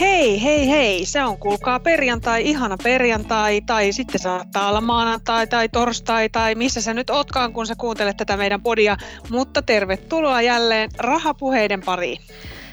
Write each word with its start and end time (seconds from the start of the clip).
Hei, 0.00 0.42
hei, 0.42 0.68
hei, 0.68 1.06
se 1.06 1.24
on 1.24 1.38
kuulkaa 1.38 1.80
perjantai, 1.80 2.42
ihana 2.44 2.76
perjantai, 2.82 3.60
tai 3.60 3.92
sitten 3.92 4.20
saattaa 4.20 4.68
olla 4.68 4.80
maanantai 4.80 5.46
tai 5.46 5.68
torstai, 5.68 6.28
tai 6.28 6.54
missä 6.54 6.80
sä 6.80 6.94
nyt 6.94 7.10
ootkaan, 7.10 7.52
kun 7.52 7.66
sä 7.66 7.74
kuuntelet 7.78 8.16
tätä 8.16 8.36
meidän 8.36 8.62
podia, 8.62 8.96
mutta 9.30 9.62
tervetuloa 9.62 10.42
jälleen 10.42 10.90
rahapuheiden 10.98 11.80
pariin. 11.80 12.18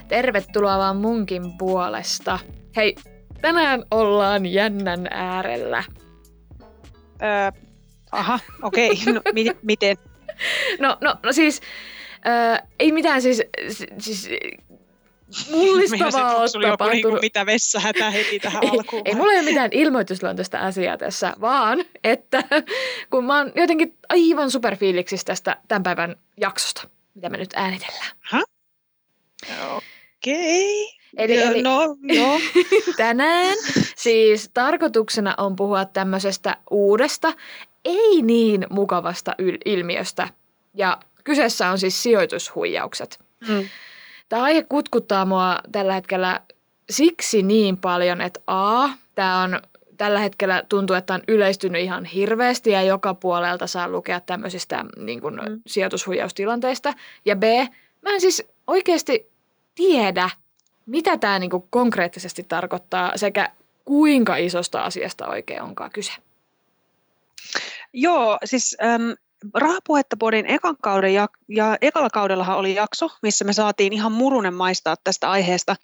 Tervetuloa 0.07 0.77
vaan 0.77 0.97
munkin 0.97 1.57
puolesta. 1.57 2.39
Hei, 2.75 2.95
tänään 3.41 3.83
ollaan 3.91 4.45
jännän 4.45 5.07
äärellä. 5.11 5.83
Öö, 7.21 7.61
aha, 8.11 8.39
okei, 8.63 8.91
okay. 8.91 9.13
no, 9.13 9.21
mi- 9.33 9.57
miten? 9.61 9.97
No, 10.79 10.97
no, 11.01 11.15
no 11.23 11.31
siis, 11.33 11.61
öö, 12.27 12.67
ei 12.79 12.91
mitään 12.91 13.21
siis, 13.21 13.41
siis 13.99 14.29
mullistavaa 15.51 16.35
ole 16.35 16.43
joku 16.43 16.57
niinku 16.59 16.77
tapahtunut. 16.77 17.21
mitä 17.21 17.45
vessähätä 17.45 18.09
heti 18.09 18.39
tähän 18.39 18.63
ei, 18.63 18.69
alkuun. 18.69 19.01
ei 19.05 19.15
mulla 19.15 19.31
ei 19.31 19.39
ole 19.39 19.45
mitään 19.45 19.69
ilmoitusluontoista 19.73 20.59
asiaa 20.59 20.97
tässä, 20.97 21.33
vaan 21.41 21.85
että 22.03 22.43
kun 23.11 23.25
mä 23.25 23.37
oon 23.37 23.51
jotenkin 23.55 23.97
aivan 24.09 24.51
superfiiliksissä 24.51 25.25
tästä 25.25 25.57
tämän 25.67 25.83
päivän 25.83 26.15
jaksosta, 26.37 26.87
mitä 27.15 27.29
me 27.29 27.37
nyt 27.37 27.53
äänitellään. 27.55 28.11
Okei. 30.17 30.93
Eli, 31.17 31.37
eli 31.37 31.61
No, 31.61 31.87
no. 32.01 32.39
tänään 32.97 33.57
siis 33.95 34.49
tarkoituksena 34.53 35.35
on 35.37 35.55
puhua 35.55 35.85
tämmöisestä 35.85 36.57
uudesta, 36.71 37.33
ei 37.85 38.21
niin 38.21 38.67
mukavasta 38.69 39.35
ilmiöstä. 39.65 40.29
Ja 40.73 40.97
kyseessä 41.23 41.69
on 41.69 41.79
siis 41.79 42.03
sijoitushuijaukset. 42.03 43.19
Mm. 43.47 43.69
Tämä 44.29 44.43
aihe 44.43 44.63
kutkuttaa 44.63 45.25
mua 45.25 45.59
tällä 45.71 45.93
hetkellä 45.93 46.41
siksi 46.89 47.43
niin 47.43 47.77
paljon, 47.77 48.21
että 48.21 48.39
A, 48.47 48.89
tämä 49.15 49.41
on 49.41 49.61
tällä 49.97 50.19
hetkellä 50.19 50.63
tuntuu, 50.69 50.95
että 50.95 51.13
on 51.13 51.21
yleistynyt 51.27 51.81
ihan 51.81 52.05
hirveästi 52.05 52.69
ja 52.71 52.81
joka 52.81 53.13
puolelta 53.13 53.67
saa 53.67 53.87
lukea 53.87 54.19
tämmöisistä 54.19 54.85
niin 54.97 55.21
kuin, 55.21 55.35
Mm. 55.35 55.61
sijoitushuijaustilanteista. 55.67 56.93
Ja 57.25 57.35
B, 57.35 57.43
mä 58.01 58.09
en 58.13 58.21
siis 58.21 58.43
oikeasti 58.67 59.31
tiedä, 59.75 60.29
mitä 60.85 61.17
tämä 61.17 61.39
niin 61.39 61.49
kuin 61.49 61.63
konkreettisesti 61.69 62.43
tarkoittaa 62.43 63.11
sekä 63.15 63.49
kuinka 63.85 64.35
isosta 64.35 64.81
asiasta 64.81 65.27
oikein 65.27 65.61
onkaan 65.61 65.91
kyse. 65.91 66.11
Joo, 67.93 68.37
siis 68.45 68.77
äm, 68.83 69.15
Rahapuhetta 69.53 70.17
podin 70.17 70.45
ekan 70.45 70.75
kauden 70.81 71.13
ja, 71.13 71.27
ja 71.49 71.77
ekalla 71.81 72.09
kaudellahan 72.09 72.57
oli 72.57 72.75
jakso, 72.75 73.09
missä 73.21 73.45
me 73.45 73.53
saatiin 73.53 73.93
ihan 73.93 74.11
murunen 74.11 74.53
maistaa 74.53 74.95
tästä 75.03 75.31
aiheesta. 75.31 75.75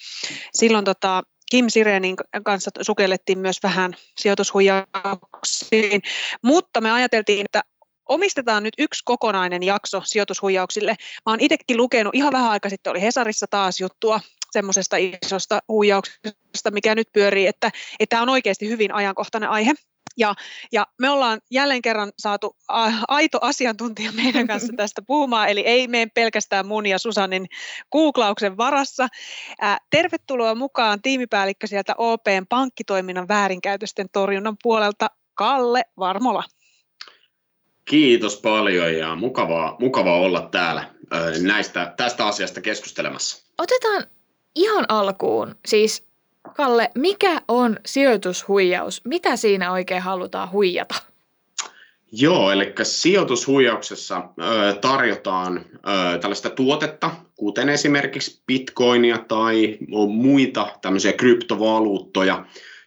Silloin 0.53 0.85
tota, 0.85 1.23
Kim 1.51 1.66
Sirenin 1.69 2.16
kanssa 2.43 2.71
sukellettiin 2.81 3.39
myös 3.39 3.57
vähän 3.63 3.95
sijoitushuijauksiin, 4.19 6.01
mutta 6.41 6.81
me 6.81 6.91
ajateltiin, 6.91 7.45
että 7.45 7.61
omistetaan 8.09 8.63
nyt 8.63 8.73
yksi 8.77 9.01
kokonainen 9.05 9.63
jakso 9.63 10.01
sijoitushuijauksille. 10.05 10.95
Mä 11.25 11.31
oon 11.31 11.39
itsekin 11.39 11.77
lukenut, 11.77 12.16
ihan 12.16 12.33
vähän 12.33 12.51
aikaa 12.51 12.69
sitten 12.69 12.91
oli 12.91 13.01
Hesarissa 13.01 13.45
taas 13.49 13.79
juttua 13.79 14.19
semmoisesta 14.51 14.97
isosta 14.97 15.59
huijauksesta, 15.67 16.72
mikä 16.72 16.95
nyt 16.95 17.07
pyörii, 17.13 17.47
että 17.47 17.72
tämä 18.09 18.22
on 18.22 18.29
oikeasti 18.29 18.69
hyvin 18.69 18.94
ajankohtainen 18.94 19.50
aihe. 19.50 19.73
Ja, 20.19 20.34
ja 20.72 20.88
me 20.97 21.09
ollaan 21.09 21.41
jälleen 21.52 21.81
kerran 21.81 22.12
saatu 22.19 22.57
aito 23.07 23.38
asiantuntija 23.41 24.12
meidän 24.12 24.47
kanssa 24.47 24.74
tästä 24.78 25.02
puhumaan, 25.07 25.50
eli 25.50 25.62
ei 25.62 25.88
mene 25.88 26.12
pelkästään 26.13 26.68
mun 26.68 26.85
ja 26.85 27.00
Susannin 27.00 27.47
googlauksen 27.91 28.58
varassa. 28.58 29.08
Ää, 29.62 29.78
tervetuloa 29.90 30.56
mukaan 30.56 31.02
tiimipäällikkö 31.02 31.68
sieltä 31.68 31.94
OPn 31.97 32.46
pankkitoiminnan 32.50 33.28
väärinkäytösten 33.28 34.08
torjunnan 34.12 34.58
puolelta, 34.63 35.08
Kalle 35.34 35.84
Varmola. 36.00 36.44
Kiitos 37.85 38.38
paljon 38.41 38.97
ja 38.97 39.16
mukavaa, 39.16 39.75
mukavaa 39.79 40.16
olla 40.16 40.41
täällä 40.41 40.94
näistä, 41.41 41.94
tästä 41.97 42.28
asiasta 42.28 42.62
keskustelemassa. 42.62 43.46
Otetaan 43.58 44.03
ihan 44.56 44.85
alkuun, 44.90 45.56
siis 45.68 46.09
Kalle, 46.55 46.91
mikä 46.95 47.41
on 47.47 47.77
sijoitushuijaus? 47.85 49.01
Mitä 49.05 49.35
siinä 49.35 49.71
oikein 49.71 50.01
halutaan 50.01 50.51
huijata? 50.51 50.95
Joo, 52.11 52.51
eli 52.51 52.73
sijoitushuijauksessa 52.83 54.17
ö, 54.17 54.73
tarjotaan 54.81 55.57
ö, 55.57 56.19
tällaista 56.19 56.49
tuotetta, 56.49 57.11
kuten 57.35 57.69
esimerkiksi 57.69 58.41
bitcoinia 58.47 59.17
tai 59.17 59.77
muita 60.09 60.67
tämmöisiä 60.81 61.13
kryptovaluuttoja, 61.13 62.45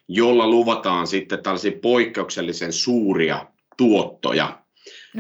jolla 0.09 0.49
luvataan 0.49 1.07
sitten 1.07 1.43
tällaisia 1.43 1.73
poikkeuksellisen 1.83 2.73
suuria 2.73 3.47
tuottoja. 3.77 4.62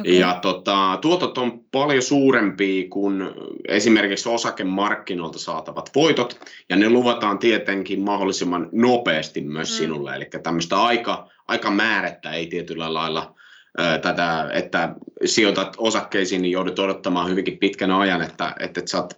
Okay. 0.00 0.12
Ja 0.12 0.38
tota, 0.42 0.98
tuotot 1.00 1.38
on 1.38 1.64
paljon 1.72 2.02
suurempia 2.02 2.88
kuin 2.90 3.22
esimerkiksi 3.68 4.28
osakemarkkinoilta 4.28 5.38
saatavat 5.38 5.90
voitot, 5.94 6.40
ja 6.68 6.76
ne 6.76 6.90
luvataan 6.90 7.38
tietenkin 7.38 8.00
mahdollisimman 8.00 8.68
nopeasti 8.72 9.40
myös 9.40 9.70
mm. 9.70 9.76
sinulle. 9.76 10.16
Eli 10.16 10.28
tämmöistä 10.42 10.82
aika, 10.82 11.28
aikamäärettä 11.48 12.32
ei 12.32 12.46
tietyllä 12.46 12.94
lailla 12.94 13.34
ö, 13.80 13.98
tätä, 13.98 14.50
että 14.52 14.94
sijoitat 15.24 15.74
osakkeisiin, 15.78 16.42
niin 16.42 16.52
joudut 16.52 16.78
odottamaan 16.78 17.30
hyvinkin 17.30 17.58
pitkän 17.58 17.90
ajan, 17.90 18.22
että, 18.22 18.54
että 18.60 18.80
et 18.80 18.88
saat 18.88 19.16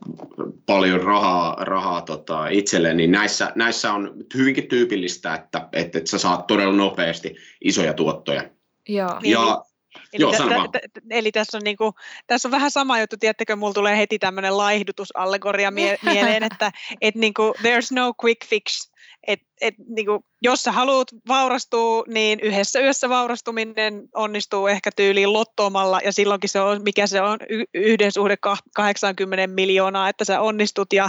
paljon 0.67 1.01
rahaa, 1.01 1.57
rahaa 1.61 2.01
tota, 2.03 2.49
itselleen, 2.49 2.97
niin 2.97 3.13
näissä, 3.13 3.53
näissä 3.55 3.93
on 3.93 4.15
hyvinkin 4.35 4.69
tyypillistä, 4.69 5.35
että, 5.35 5.69
että, 5.73 5.99
että 5.99 6.11
sä 6.11 6.19
saat 6.19 6.47
todella 6.47 6.77
nopeasti 6.77 7.37
isoja 7.61 7.93
tuottoja. 7.93 8.43
Joo. 8.89 9.19
Ja 9.23 9.65
Eli, 10.13 10.23
Joo, 10.23 10.33
tä, 10.33 10.39
tä, 10.39 10.45
vaan. 10.45 10.73
tä, 10.73 10.81
eli 11.11 11.33
tässä, 11.33 11.59
on 11.59 11.63
niinku, 11.65 11.95
tässä 12.27 12.49
on 12.49 12.53
vähän 12.53 12.71
sama 12.71 13.01
juttu, 13.01 13.17
tiedättekö, 13.21 13.57
mulla 13.57 13.75
tulee 13.75 13.99
heti 13.99 14.19
tämmöinen 14.19 14.57
laihdutusallegoria 14.57 15.71
mie- 15.71 15.99
mieleen, 16.13 16.43
että 16.43 16.73
et 17.01 17.15
niinku, 17.15 17.55
there's 17.59 17.89
no 17.91 18.13
quick 18.25 18.47
fix. 18.47 18.91
Et, 19.27 19.41
et, 19.61 19.75
niinku, 19.89 20.25
jos 20.43 20.63
sä 20.63 20.73
haluat 20.73 21.09
vaurastua, 21.29 22.05
niin 22.07 22.41
yhdessä 22.41 22.81
yössä 22.81 23.09
vaurastuminen 23.09 24.09
onnistuu 24.15 24.67
ehkä 24.67 24.91
tyyliin 24.97 25.33
lottoamalla, 25.33 26.01
ja 26.05 26.13
silloinkin 26.13 26.51
se 26.51 26.61
on, 26.61 26.83
mikä 26.83 27.07
se 27.07 27.21
on, 27.21 27.39
y- 27.49 27.65
yhden 27.75 28.13
suhde 28.13 28.37
kah- 28.47 28.71
80 28.75 29.47
miljoonaa, 29.47 30.09
että 30.09 30.25
sä 30.25 30.41
onnistut, 30.41 30.93
ja, 30.93 31.09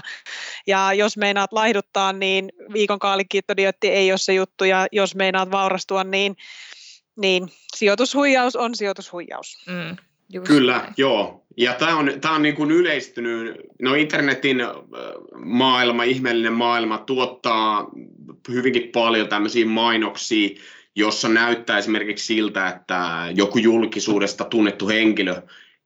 ja 0.68 0.94
jos 0.94 1.18
meinaat 1.18 1.54
laihduttaa, 1.54 2.14
niin 2.14 2.50
viikon 2.74 3.00
kaalikiittodiotti 3.00 3.90
ei 3.90 4.12
ole 4.12 4.18
se 4.18 4.34
juttu, 4.34 4.64
ja 4.64 4.88
jos 4.92 5.16
meinaat 5.16 5.52
vaurastua, 5.52 6.04
niin 6.04 6.36
niin 7.16 7.50
sijoitushuijaus 7.76 8.56
on 8.56 8.76
sijoitushuijaus. 8.76 9.58
Mm, 9.68 9.96
just 10.34 10.48
Kyllä, 10.48 10.78
näin. 10.78 10.94
joo. 10.98 11.46
Ja 11.58 11.74
tämä 11.74 11.98
on, 11.98 12.12
tää 12.22 12.32
on 12.32 12.42
niin 12.42 12.56
kuin 12.56 12.72
yleistynyt, 12.72 13.56
no 13.82 13.96
internetin 13.96 14.58
maailma, 15.46 16.04
ihmeellinen 16.04 16.54
maailma 16.54 16.98
tuottaa 16.98 17.90
hyvinkin 18.50 18.90
paljon 18.94 19.28
tämmöisiä 19.28 19.66
mainoksia, 19.66 20.50
jossa 20.96 21.30
näyttää 21.30 21.78
esimerkiksi 21.78 22.26
siltä, 22.26 22.68
että 22.68 23.28
joku 23.36 23.58
julkisuudesta 23.58 24.44
tunnettu 24.44 24.88
henkilö 24.88 25.42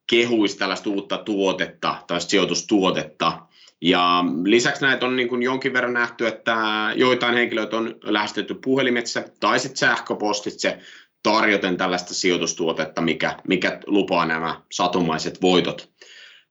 kehuisi 0.09 0.57
tällaista 0.57 0.89
uutta 0.89 1.17
tuotetta 1.17 1.95
tai 2.07 2.21
sijoitustuotetta. 2.21 3.39
Ja 3.81 4.23
lisäksi 4.43 4.81
näitä 4.81 5.05
on 5.05 5.15
niin 5.15 5.29
kuin 5.29 5.43
jonkin 5.43 5.73
verran 5.73 5.93
nähty, 5.93 6.27
että 6.27 6.55
joitain 6.95 7.33
henkilöitä 7.33 7.77
on 7.77 7.95
lähestytty 8.03 8.53
puhelimitse 8.53 9.25
tai 9.39 9.59
sitten 9.59 9.77
sähköpostitse 9.77 10.79
tarjoten 11.24 11.77
tällaista 11.77 12.13
sijoitustuotetta, 12.13 13.01
mikä, 13.01 13.36
mikä 13.48 13.80
lupaa 13.88 14.25
nämä 14.25 14.62
satumaiset 14.71 15.42
voitot 15.42 15.89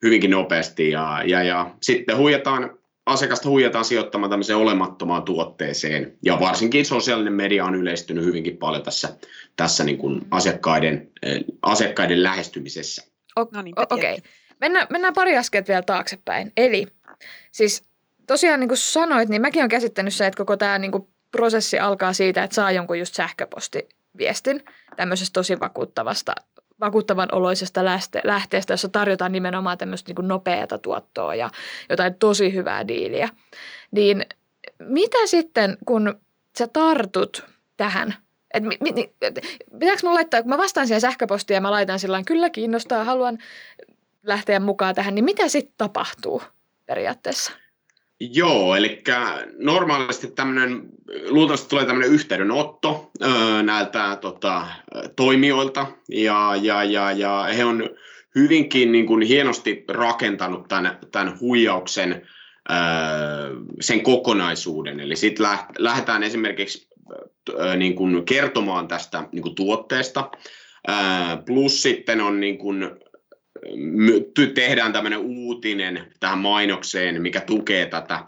hyvinkin 0.03 0.31
nopeasti. 0.31 0.91
Ja, 0.91 1.23
ja, 1.26 1.43
ja 1.43 1.75
sitten 1.82 2.17
huijataan, 2.17 2.79
asiakasta 3.06 3.49
huijataan 3.49 3.85
sijoittamaan 3.85 4.31
tämmöiseen 4.31 4.59
olemattomaan 4.59 5.23
tuotteeseen. 5.23 6.19
Ja 6.25 6.41
varsinkin 6.41 6.87
sosiaalinen 6.87 7.32
media 7.32 7.65
on 7.65 7.75
yleistynyt 7.75 8.25
hyvinkin 8.25 8.56
paljon 8.56 8.82
tässä, 8.82 9.17
tässä 9.56 9.85
niin 9.85 9.99
kuin 9.99 10.20
asiakkaiden, 10.31 11.11
eh, 11.23 11.44
asiakkaiden 11.62 12.23
lähestymisessä. 12.23 13.03
No 13.53 13.62
niin, 13.62 13.75
Okei. 13.79 14.15
Okay. 14.15 14.31
Mennään, 14.61 14.87
mennään 14.91 15.15
pari 15.15 15.37
askelta 15.37 15.69
vielä 15.69 15.82
taaksepäin. 15.82 16.53
Eli 16.56 16.87
siis 17.53 17.82
tosiaan 18.26 18.61
niin 18.61 18.69
kuin 18.69 18.79
sanoit, 18.79 19.29
niin 19.29 19.43
mäkin 19.43 19.61
olen 19.61 19.69
käsittänyt 19.69 20.15
se, 20.15 20.26
että 20.26 20.37
koko 20.37 20.56
tämä 20.56 20.79
niin 20.79 20.93
kuin 20.93 21.09
prosessi 21.31 21.79
alkaa 21.79 22.12
siitä, 22.12 22.44
että 22.44 22.55
saa 22.55 22.73
jonkun 22.73 22.99
just 22.99 23.15
sähköpostiviestin 24.19 24.65
tämmöisestä 24.97 25.32
tosi 25.32 25.61
vakuuttavasta 25.61 26.35
vakuuttavan 26.81 27.29
oloisesta 27.32 27.85
lähteestä, 28.25 28.73
jossa 28.73 28.88
tarjotaan 28.88 29.32
nimenomaan 29.32 29.79
tämmöistä 29.79 30.12
niin 30.12 30.29
nopeata 30.29 30.79
tuottoa 30.79 31.35
ja 31.35 31.50
jotain 31.91 32.15
tosi 32.15 32.55
hyvää 32.55 32.88
diiliä. 32.88 33.29
Niin 33.91 34.26
mitä 34.79 35.26
sitten, 35.26 35.79
kun 35.87 36.20
sä 36.59 36.69
tartut 36.69 37.44
tähän 37.76 38.15
et 38.55 38.62
mi, 38.62 38.76
mi, 38.81 39.12
et, 39.23 39.41
pitääkö 39.79 40.00
mä 40.03 40.15
laittaa, 40.15 40.43
kun 40.43 40.50
mä 40.50 40.59
vastaan 40.59 40.87
siihen 40.87 41.00
sähköpostiin 41.00 41.55
ja 41.55 41.61
mä 41.61 41.70
laitan 41.70 41.99
sillä 41.99 42.23
kyllä 42.26 42.50
kiinnostaa, 42.50 43.05
haluan 43.05 43.38
lähteä 44.23 44.61
mukaan 44.61 44.94
tähän, 44.94 45.15
niin 45.15 45.25
mitä 45.25 45.49
sitten 45.49 45.75
tapahtuu 45.79 46.43
periaatteessa? 46.87 47.53
Joo, 48.20 48.76
eli 48.76 49.03
normaalisti 49.59 50.26
tämmöinen, 50.26 50.82
luultavasti 51.29 51.69
tulee 51.69 51.85
tämmöinen 51.85 52.12
yhteydenotto 52.12 53.11
öö, 53.23 53.62
näiltä 53.62 54.19
tota, 54.20 54.67
toimijoilta, 55.17 55.87
ja, 56.09 56.56
ja, 56.62 56.85
ja, 56.85 57.12
ja 57.12 57.49
he 57.56 57.65
on 57.65 57.91
hyvinkin 58.35 58.93
niin 58.93 59.06
kuin 59.06 59.23
hienosti 59.23 59.85
rakentanut 59.88 60.69
tämän, 60.69 60.99
tämän 61.12 61.41
huijauksen 61.41 62.29
öö, 62.70 62.76
sen 63.81 64.03
kokonaisuuden. 64.03 65.00
Eli 65.00 65.17
sitten 65.17 65.47
lähdetään 65.79 66.23
esimerkiksi 66.23 66.88
öö, 67.50 67.76
niin 67.76 67.94
kuin 67.94 68.25
kertomaan 68.25 68.88
tästä 68.88 69.29
niin 69.32 69.43
kuin 69.43 69.55
tuotteesta, 69.55 70.31
plus 71.47 71.82
sitten 71.82 72.20
on 72.20 72.41
niin 72.41 72.59
kuin 72.59 72.91
tehdään 74.55 74.93
tämmöinen 74.93 75.19
uutinen 75.19 76.12
tähän 76.20 76.38
mainokseen, 76.38 77.22
mikä 77.22 77.40
tukee 77.40 77.87
tätä, 77.87 78.25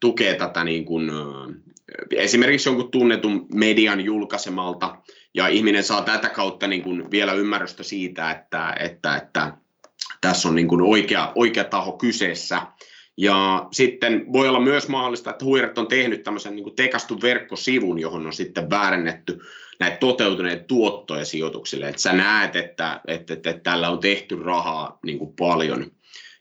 tukee 0.00 0.34
tätä 0.34 0.64
niin 0.64 0.84
kuin, 0.84 1.10
esimerkiksi 2.10 2.68
jonkun 2.68 2.90
tunnetun 2.90 3.46
median 3.54 4.00
julkaisemalta, 4.00 4.96
ja 5.34 5.48
ihminen 5.48 5.84
saa 5.84 6.02
tätä 6.02 6.28
kautta 6.28 6.66
niin 6.66 6.82
kuin 6.82 7.10
vielä 7.10 7.32
ymmärrystä 7.32 7.82
siitä, 7.82 8.30
että, 8.30 8.74
että, 8.80 9.16
että 9.16 9.52
tässä 10.20 10.48
on 10.48 10.54
niin 10.54 10.68
kuin 10.68 10.82
oikea, 10.82 11.32
oikea 11.34 11.64
taho 11.64 11.92
kyseessä. 11.92 12.62
Ja 13.16 13.68
sitten 13.72 14.32
voi 14.32 14.48
olla 14.48 14.60
myös 14.60 14.88
mahdollista, 14.88 15.30
että 15.30 15.44
huirat 15.44 15.78
on 15.78 15.86
tehnyt 15.86 16.22
tämmöisen 16.22 16.56
niin 16.56 16.64
kuin 16.64 16.76
tekastun 16.76 17.22
verkkosivun, 17.22 17.98
johon 17.98 18.26
on 18.26 18.32
sitten 18.32 18.70
väärennetty 18.70 19.40
näitä 19.80 19.96
toteutuneita 19.96 20.64
tuottoja 20.64 21.24
sijoituksille. 21.24 21.88
Että 21.88 22.02
sä 22.02 22.12
näet, 22.12 22.56
että, 22.56 23.00
että, 23.06 23.34
että, 23.34 23.50
että 23.50 23.70
tällä 23.70 23.90
on 23.90 23.98
tehty 23.98 24.42
rahaa 24.42 24.98
niin 25.04 25.18
kuin 25.18 25.34
paljon. 25.38 25.90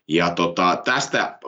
Ja 0.08 0.30
tota, 0.30 0.82
tästä 0.86 1.40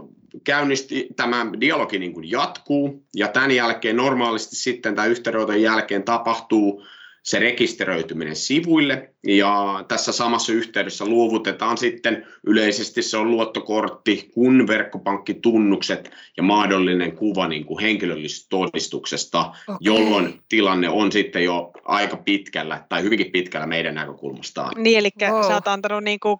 käynnisti, 0.43 1.07
tämä 1.15 1.45
dialogi 1.61 1.99
niin 1.99 2.13
kuin 2.13 2.31
jatkuu, 2.31 3.05
ja 3.15 3.27
tämän 3.27 3.51
jälkeen 3.51 3.95
normaalisti 3.95 4.55
sitten 4.55 4.95
tämän 4.95 5.11
yhteydenoton 5.11 5.61
jälkeen 5.61 6.03
tapahtuu 6.03 6.85
se 7.25 7.39
rekisteröityminen 7.39 8.35
sivuille 8.35 9.09
ja 9.27 9.85
tässä 9.87 10.11
samassa 10.11 10.51
yhteydessä 10.51 11.05
luovutetaan 11.05 11.77
sitten 11.77 12.27
yleisesti 12.47 13.01
se 13.01 13.17
on 13.17 13.31
luottokortti, 13.31 14.29
kun 14.33 14.67
verkkopankkitunnukset 14.67 16.11
ja 16.37 16.43
mahdollinen 16.43 17.11
kuva 17.11 17.47
niin 17.47 17.65
kuin 17.65 17.81
henkilöllisestä 17.81 18.47
todistuksesta, 18.49 19.39
okay. 19.39 19.77
jolloin 19.79 20.41
tilanne 20.49 20.89
on 20.89 21.11
sitten 21.11 21.43
jo 21.43 21.71
aika 21.85 22.17
pitkällä 22.17 22.85
tai 22.89 23.03
hyvinkin 23.03 23.31
pitkällä 23.31 23.67
meidän 23.67 23.95
näkökulmastaan. 23.95 24.83
Niin, 24.83 24.99
eli 24.99 25.09
wow. 25.21 25.47
sä 25.47 25.53
oot 25.53 25.67
antanut 25.67 26.03
niin 26.03 26.19
kuin 26.19 26.37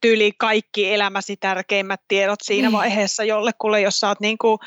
tyyli 0.00 0.32
kaikki 0.38 0.92
elämäsi 0.94 1.36
tärkeimmät 1.36 2.00
tiedot 2.08 2.40
siinä 2.42 2.68
niin. 2.68 2.76
vaiheessa 2.76 3.24
jollekulle, 3.24 3.80
jos 3.80 4.00
sä 4.00 4.08
oot 4.08 4.20
niin 4.20 4.38
kuin, 4.38 4.58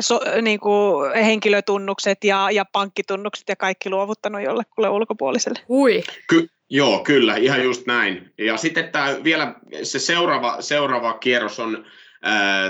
so, 0.00 0.20
niin 0.42 0.60
kuin 0.60 1.14
henkilötunnukset 1.14 2.24
ja, 2.24 2.50
ja 2.50 2.64
pankkitunnukset 2.72 3.48
ja 3.48 3.56
kaikki 3.56 3.90
luovuttanut 3.90 4.42
jollekulle 4.42 4.88
ulkopuoliselle. 4.88 5.60
Hui. 5.68 6.02
Ky- 6.28 6.48
joo, 6.70 6.98
kyllä, 6.98 7.36
ihan 7.36 7.64
just 7.64 7.86
näin. 7.86 8.32
Ja 8.38 8.56
sitten 8.56 8.88
tämä 8.88 9.16
vielä 9.24 9.54
se 9.82 9.98
seuraava, 9.98 10.56
seuraava 10.60 11.12
kierros 11.12 11.60
on, 11.60 11.84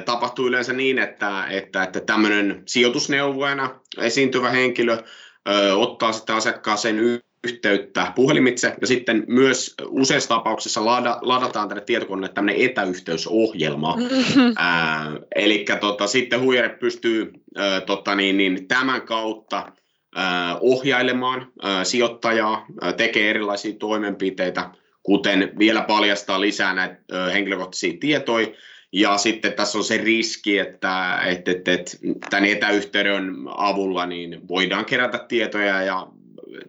tapahtuu 0.05 0.47
yleensä 0.47 0.73
niin, 0.73 0.99
että, 0.99 1.47
että, 1.50 1.82
että 1.82 2.00
tämmöinen 2.00 2.62
sijoitusneuvojana 2.67 3.81
esiintyvä 3.99 4.50
henkilö 4.50 5.03
ää, 5.47 5.75
ottaa 5.77 6.12
sitten 6.12 6.37
asiakkaaseen 6.37 6.99
yhteyttä 7.44 8.12
puhelimitse 8.14 8.75
ja 8.81 8.87
sitten 8.87 9.25
myös 9.29 9.75
useissa 9.88 10.29
tapauksissa 10.29 10.85
lada, 10.85 11.19
ladataan 11.23 11.69
tänne 11.69 11.85
tietokoneelle 11.85 12.35
tämmöinen 12.35 12.62
etäyhteysohjelma. 12.62 13.96
Mm-hmm. 13.96 14.52
Ää, 14.56 15.12
eli 15.35 15.64
tota, 15.81 16.06
sitten 16.06 16.41
huijari 16.41 16.69
pystyy 16.69 17.32
ää, 17.56 17.81
tota, 17.81 18.14
niin, 18.14 18.37
niin, 18.37 18.69
tämän 18.69 19.02
kautta 19.02 19.73
ää, 20.17 20.58
ohjailemaan 20.61 21.52
ää, 21.62 21.85
sijoittajaa, 21.85 22.67
ää, 22.81 22.93
tekee 22.93 23.31
erilaisia 23.31 23.73
toimenpiteitä, 23.79 24.70
kuten 25.02 25.52
vielä 25.58 25.82
paljastaa 25.82 26.41
lisää 26.41 26.75
näitä 26.75 26.96
ää, 27.12 27.31
henkilökohtaisia 27.31 27.93
tietoja, 28.00 28.46
ja 28.93 29.17
sitten 29.19 29.52
tässä 29.52 29.79
on 29.79 29.85
se 29.85 29.96
riski, 29.96 30.58
että, 30.58 31.20
että, 31.26 31.50
että, 31.50 31.73
että 31.73 31.96
tämän 32.31 32.44
etäyhteyden 32.44 33.35
avulla 33.56 34.06
niin 34.06 34.49
voidaan 34.49 34.85
kerätä 34.85 35.19
tietoja 35.29 35.82
ja 35.82 36.06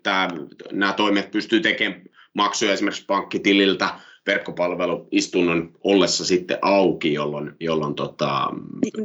tämä, 0.03 0.27
nämä 0.71 0.93
toimet 0.93 1.31
pystyy 1.31 1.59
tekemään 1.59 2.01
maksuja 2.33 2.73
esimerkiksi 2.73 3.05
pankkitililtä 3.05 3.89
verkkopalveluistunnon 4.27 5.71
ollessa 5.83 6.25
sitten 6.25 6.57
auki, 6.61 7.13
jolloin, 7.13 7.51
jolloin 7.59 7.95
tota, 7.95 8.49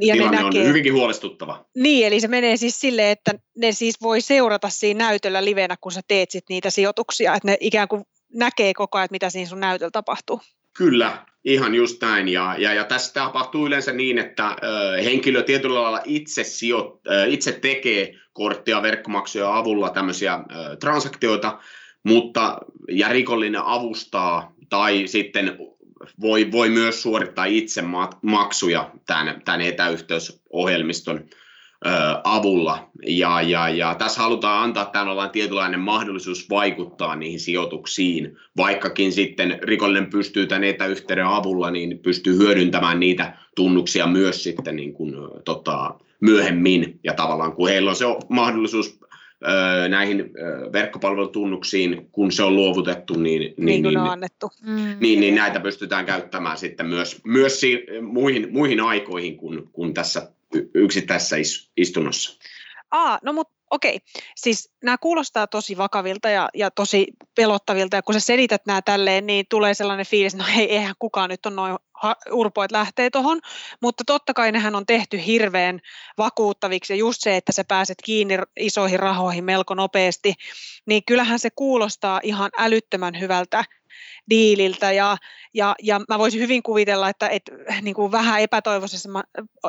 ja 0.00 0.14
tilanne 0.14 0.44
on 0.44 0.54
hyvinkin 0.54 0.94
huolestuttava. 0.94 1.64
Niin, 1.76 2.06
eli 2.06 2.20
se 2.20 2.28
menee 2.28 2.56
siis 2.56 2.80
silleen, 2.80 3.10
että 3.10 3.32
ne 3.56 3.72
siis 3.72 3.94
voi 4.02 4.20
seurata 4.20 4.68
siinä 4.68 5.04
näytöllä 5.04 5.44
livenä, 5.44 5.76
kun 5.80 5.92
sä 5.92 6.00
teet 6.08 6.30
sit 6.30 6.44
niitä 6.48 6.70
sijoituksia, 6.70 7.34
että 7.34 7.48
ne 7.48 7.56
ikään 7.60 7.88
kuin 7.88 8.04
näkee 8.34 8.74
koko 8.74 8.98
ajan, 8.98 9.08
mitä 9.10 9.30
siinä 9.30 9.48
sun 9.48 9.60
näytöllä 9.60 9.90
tapahtuu. 9.90 10.40
Kyllä, 10.76 11.26
ihan 11.44 11.74
just 11.74 12.02
näin. 12.02 12.28
Ja, 12.28 12.54
ja, 12.58 12.74
ja 12.74 12.84
tässä 12.84 13.14
tapahtuu 13.14 13.66
yleensä 13.66 13.92
niin, 13.92 14.18
että 14.18 14.56
ö, 14.62 15.02
henkilö 15.02 15.42
tietyllä 15.42 15.82
lailla 15.82 16.00
itse, 16.04 16.44
sijo, 16.44 17.00
ö, 17.10 17.26
itse 17.26 17.52
tekee 17.52 18.14
korttia 18.32 18.82
verkkomaksuja 18.82 19.56
avulla 19.56 19.90
tämmöisiä 19.90 20.34
ö, 20.34 20.76
transaktioita, 20.76 21.58
mutta 22.04 22.58
ja 22.88 23.08
rikollinen 23.08 23.62
avustaa 23.64 24.54
tai 24.68 25.06
sitten 25.06 25.58
voi, 26.20 26.52
voi 26.52 26.68
myös 26.68 27.02
suorittaa 27.02 27.44
itse 27.44 27.82
maksuja 28.22 28.90
tämän, 29.06 29.42
tämän 29.44 29.60
etäyhteysohjelmiston 29.60 31.24
avulla. 32.24 32.90
Ja, 33.06 33.42
ja, 33.42 33.68
ja 33.68 33.94
tässä 33.94 34.20
halutaan 34.20 34.64
antaa 34.64 34.84
tällainen 34.84 35.30
tietynlainen 35.30 35.80
mahdollisuus 35.80 36.50
vaikuttaa 36.50 37.16
niihin 37.16 37.40
sijoituksiin, 37.40 38.36
vaikkakin 38.56 39.12
sitten 39.12 39.58
rikollinen 39.62 40.10
pystyy 40.10 40.46
tämän 40.46 40.64
etäyhteyden 40.64 41.26
avulla, 41.26 41.70
niin 41.70 41.98
pystyy 41.98 42.36
hyödyntämään 42.36 43.00
niitä 43.00 43.34
tunnuksia 43.56 44.06
myös 44.06 44.42
sitten 44.42 44.76
niin 44.76 44.92
kuin, 44.92 45.14
tota, 45.44 45.94
myöhemmin. 46.20 47.00
Ja 47.04 47.14
tavallaan 47.14 47.52
kun 47.52 47.68
heillä 47.68 47.90
on 47.90 47.96
se 47.96 48.04
mahdollisuus 48.28 49.00
näihin 49.88 50.30
verkkopalvelutunnuksiin, 50.72 52.08
kun 52.12 52.32
se 52.32 52.42
on 52.42 52.56
luovutettu, 52.56 53.14
niin, 53.14 53.40
niin, 53.40 53.54
niin, 53.56 53.82
niin, 53.82 53.98
on 53.98 54.10
annettu. 54.10 54.50
Mm. 54.62 54.96
Niin, 55.00 55.20
niin 55.20 55.34
näitä 55.34 55.60
pystytään 55.60 56.06
käyttämään 56.06 56.58
sitten 56.58 56.86
myös, 56.86 57.20
myös 57.24 57.62
muihin, 58.02 58.48
muihin 58.52 58.80
aikoihin 58.80 59.36
kuin, 59.36 59.68
kuin 59.72 59.94
tässä 59.94 60.32
yksittäisessä 60.74 61.36
istunnossa. 61.76 62.38
Aa, 62.90 63.18
no 63.22 63.32
mutta 63.32 63.54
okei, 63.70 64.00
siis 64.36 64.72
nämä 64.84 64.98
kuulostaa 64.98 65.46
tosi 65.46 65.76
vakavilta 65.76 66.30
ja, 66.30 66.48
ja 66.54 66.70
tosi 66.70 67.06
pelottavilta, 67.36 67.96
ja 67.96 68.02
kun 68.02 68.14
sä 68.14 68.20
selität 68.20 68.66
nämä 68.66 68.82
tälleen, 68.82 69.26
niin 69.26 69.46
tulee 69.50 69.74
sellainen 69.74 70.06
fiilis, 70.06 70.34
no 70.34 70.44
ei, 70.56 70.72
eihän 70.72 70.94
kukaan 70.98 71.30
nyt 71.30 71.46
on 71.46 71.56
noin 71.56 71.76
urpo, 72.30 72.64
että 72.64 72.78
lähtee 72.78 73.10
tuohon, 73.10 73.40
mutta 73.82 74.04
totta 74.06 74.34
kai 74.34 74.52
nehän 74.52 74.74
on 74.74 74.86
tehty 74.86 75.26
hirveän 75.26 75.80
vakuuttaviksi, 76.18 76.92
ja 76.92 76.96
just 76.96 77.18
se, 77.20 77.36
että 77.36 77.52
sä 77.52 77.64
pääset 77.68 77.98
kiinni 78.04 78.38
isoihin 78.60 79.00
rahoihin 79.00 79.44
melko 79.44 79.74
nopeasti, 79.74 80.34
niin 80.86 81.02
kyllähän 81.04 81.38
se 81.38 81.48
kuulostaa 81.50 82.20
ihan 82.22 82.50
älyttömän 82.58 83.20
hyvältä 83.20 83.64
diililtä 84.30 84.92
ja, 84.92 85.16
ja, 85.54 85.74
ja 85.82 86.00
mä 86.08 86.18
voisin 86.18 86.40
hyvin 86.40 86.62
kuvitella, 86.62 87.08
että 87.08 87.28
et, 87.28 87.42
niin 87.82 87.94
kuin 87.94 88.12
vähän 88.12 88.40
epätoivoisessa, 88.40 89.08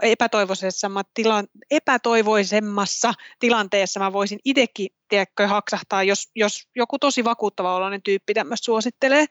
epätoivoisessa 0.01 0.89
tila, 1.13 1.43
epätoivoisemmassa 1.71 3.13
tilanteessa 3.39 3.99
mä 3.99 4.13
voisin 4.13 4.39
itsekin 4.45 4.87
tiedätkö, 5.09 5.47
haksahtaa, 5.47 6.03
jos, 6.03 6.29
jos 6.35 6.67
joku 6.75 6.99
tosi 6.99 7.23
vakuuttava 7.23 7.75
oloinen 7.75 8.03
tyyppi 8.03 8.33
tämmöistä 8.33 8.65
suosittelee. 8.65 9.25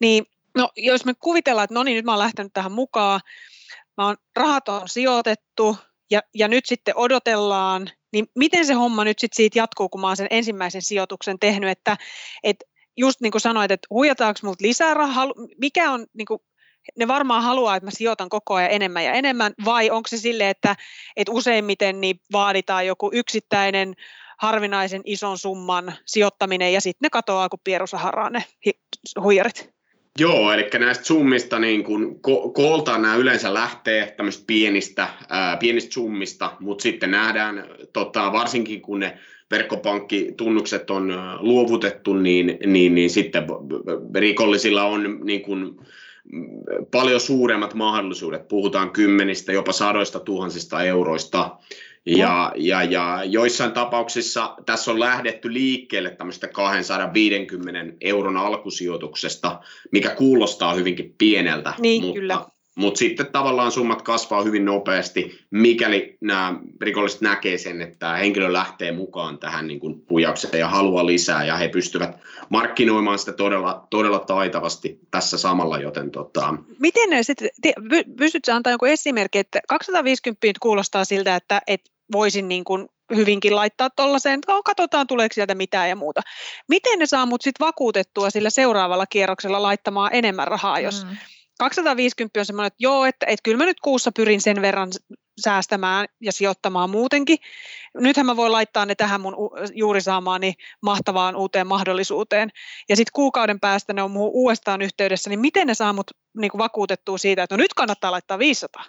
Niin 0.00 0.26
no, 0.56 0.70
jos 0.76 1.04
me 1.04 1.14
kuvitellaan, 1.14 1.64
että 1.64 1.74
no 1.74 1.82
niin, 1.82 1.96
nyt 1.96 2.04
mä 2.04 2.12
oon 2.12 2.18
lähtenyt 2.18 2.52
tähän 2.52 2.72
mukaan, 2.72 3.20
mä 3.96 4.06
oon, 4.06 4.16
rahat 4.36 4.68
on 4.68 4.88
sijoitettu 4.88 5.76
ja, 6.10 6.20
ja 6.34 6.48
nyt 6.48 6.66
sitten 6.66 6.96
odotellaan, 6.96 7.90
niin 8.12 8.26
miten 8.34 8.66
se 8.66 8.72
homma 8.72 9.04
nyt 9.04 9.18
sitten 9.18 9.36
siitä 9.36 9.58
jatkuu, 9.58 9.88
kun 9.88 10.00
mä 10.00 10.06
oon 10.06 10.16
sen 10.16 10.26
ensimmäisen 10.30 10.82
sijoituksen 10.82 11.38
tehnyt, 11.38 11.70
että 11.70 11.96
et 12.42 12.56
just 13.00 13.20
niin 13.20 13.30
kuin 13.30 13.40
sanoit, 13.40 13.70
että 13.70 13.86
huijataanko 13.90 14.40
multa 14.42 14.64
lisää 14.66 14.94
rahaa, 14.94 15.26
mikä 15.58 15.90
on 15.90 16.06
niin 16.14 16.26
kuin, 16.26 16.40
ne 16.98 17.08
varmaan 17.08 17.42
haluaa, 17.42 17.76
että 17.76 17.86
mä 17.86 17.90
sijoitan 17.90 18.28
koko 18.28 18.54
ajan 18.54 18.70
enemmän 18.70 19.04
ja 19.04 19.12
enemmän, 19.12 19.52
vai 19.64 19.90
onko 19.90 20.08
se 20.08 20.18
sille, 20.18 20.50
että, 20.50 20.76
että 21.16 21.32
useimmiten 21.32 22.00
niin 22.00 22.20
vaaditaan 22.32 22.86
joku 22.86 23.10
yksittäinen 23.12 23.94
harvinaisen 24.38 25.02
ison 25.04 25.38
summan 25.38 25.94
sijoittaminen 26.06 26.72
ja 26.72 26.80
sitten 26.80 27.06
ne 27.06 27.10
katoaa, 27.10 27.48
kun 27.48 27.58
pieru 27.64 27.86
saharaa 27.86 28.30
ne 28.30 28.44
huijarit. 29.20 29.70
Joo, 30.18 30.52
eli 30.52 30.70
näistä 30.78 31.04
summista 31.04 31.58
niin 31.58 31.84
kun 31.84 32.20
ko- 32.28 32.52
kooltaan 32.52 33.02
nämä 33.02 33.14
yleensä 33.14 33.54
lähtee 33.54 34.14
tämmöistä 34.16 34.44
pienistä, 34.46 35.08
ää, 35.28 35.56
pienistä 35.56 35.92
summista, 35.92 36.56
mutta 36.60 36.82
sitten 36.82 37.10
nähdään, 37.10 37.64
tota, 37.92 38.32
varsinkin 38.32 38.82
kun 38.82 39.00
ne 39.00 39.18
verkkopankkitunnukset 39.50 40.90
on 40.90 41.12
luovutettu, 41.38 42.14
niin, 42.14 42.58
niin, 42.66 42.94
niin 42.94 43.10
sitten 43.10 43.46
rikollisilla 44.14 44.84
on 44.84 45.20
niin 45.24 45.42
kun, 45.42 45.84
paljon 46.90 47.20
suuremmat 47.20 47.74
mahdollisuudet. 47.74 48.48
Puhutaan 48.48 48.90
kymmenistä, 48.90 49.52
jopa 49.52 49.72
sadoista 49.72 50.20
tuhansista 50.20 50.82
euroista. 50.82 51.56
Ja, 52.06 52.52
ja, 52.56 52.82
ja 52.82 53.24
joissain 53.24 53.72
tapauksissa 53.72 54.56
tässä 54.66 54.90
on 54.90 55.00
lähdetty 55.00 55.52
liikkeelle 55.52 56.10
tämmöistä 56.10 56.48
250 56.48 57.96
euron 58.00 58.36
alkusijoituksesta, 58.36 59.60
mikä 59.92 60.10
kuulostaa 60.10 60.74
hyvinkin 60.74 61.14
pieneltä. 61.18 61.74
Niin, 61.78 62.02
mutta, 62.02 62.20
kyllä. 62.20 62.44
Mutta 62.76 62.98
sitten 62.98 63.26
tavallaan 63.26 63.72
summat 63.72 64.02
kasvaa 64.02 64.42
hyvin 64.42 64.64
nopeasti, 64.64 65.38
mikäli 65.50 66.16
nämä 66.20 66.54
rikolliset 66.80 67.20
näkee 67.20 67.58
sen, 67.58 67.82
että 67.82 68.12
henkilö 68.12 68.52
lähtee 68.52 68.92
mukaan 68.92 69.38
tähän 69.38 69.66
niin 69.66 69.80
kuin 69.80 70.04
huijaukseen 70.10 70.60
ja 70.60 70.68
haluaa 70.68 71.06
lisää, 71.06 71.44
ja 71.44 71.56
he 71.56 71.68
pystyvät 71.68 72.18
markkinoimaan 72.48 73.18
sitä 73.18 73.32
todella, 73.32 73.86
todella 73.90 74.18
taitavasti 74.18 74.98
tässä 75.10 75.38
samalla, 75.38 75.78
joten 75.78 76.10
tota... 76.10 76.54
Miten 76.78 77.10
ne 77.10 77.22
sitten, 77.22 77.48
pystytkö 78.16 78.54
antaa 78.54 78.72
jonkun 78.72 78.88
esimerkki, 78.88 79.38
että 79.38 79.60
250 79.68 80.46
kuulostaa 80.60 81.04
siltä, 81.04 81.36
että, 81.36 81.60
että 81.66 81.90
voisin 82.12 82.48
niin 82.48 82.64
kuin 82.64 82.88
hyvinkin 83.16 83.56
laittaa 83.56 83.90
tuollaiseen, 83.90 84.34
että 84.34 84.52
katsotaan 84.64 85.06
tuleeko 85.06 85.32
sieltä 85.32 85.54
mitään 85.54 85.88
ja 85.88 85.96
muuta. 85.96 86.20
Miten 86.68 86.98
ne 86.98 87.06
saa 87.06 87.26
mut 87.26 87.42
sitten 87.42 87.66
vakuutettua 87.66 88.30
sillä 88.30 88.50
seuraavalla 88.50 89.06
kierroksella 89.06 89.62
laittamaan 89.62 90.10
enemmän 90.14 90.48
rahaa, 90.48 90.80
jos 90.80 91.04
mm. 91.04 91.16
250 91.60 92.40
on 92.40 92.46
semmoinen, 92.46 92.66
että 92.66 92.76
joo, 92.78 93.04
että, 93.04 93.26
että 93.26 93.42
kyllä 93.42 93.58
mä 93.58 93.64
nyt 93.64 93.80
kuussa 93.80 94.12
pyrin 94.12 94.40
sen 94.40 94.62
verran 94.62 94.88
säästämään 95.40 96.06
ja 96.20 96.32
sijoittamaan 96.32 96.90
muutenkin. 96.90 97.38
Nythän 97.94 98.26
mä 98.26 98.36
voin 98.36 98.52
laittaa 98.52 98.86
ne 98.86 98.94
tähän 98.94 99.20
mun 99.20 99.36
juuri 99.74 100.00
saamaani 100.00 100.54
mahtavaan 100.82 101.36
uuteen 101.36 101.66
mahdollisuuteen. 101.66 102.50
Ja 102.88 102.96
sitten 102.96 103.12
kuukauden 103.12 103.60
päästä 103.60 103.92
ne 103.92 104.02
on 104.02 104.10
muuhun 104.10 104.32
uudestaan 104.34 104.82
yhteydessä, 104.82 105.30
niin 105.30 105.40
miten 105.40 105.66
ne 105.66 105.74
saa 105.74 105.92
mut 105.92 106.10
niin 106.38 106.50
vakuutettua 106.58 107.18
siitä, 107.18 107.42
että 107.42 107.56
no 107.56 107.62
nyt 107.62 107.74
kannattaa 107.74 108.10
laittaa 108.10 108.38
500? 108.38 108.84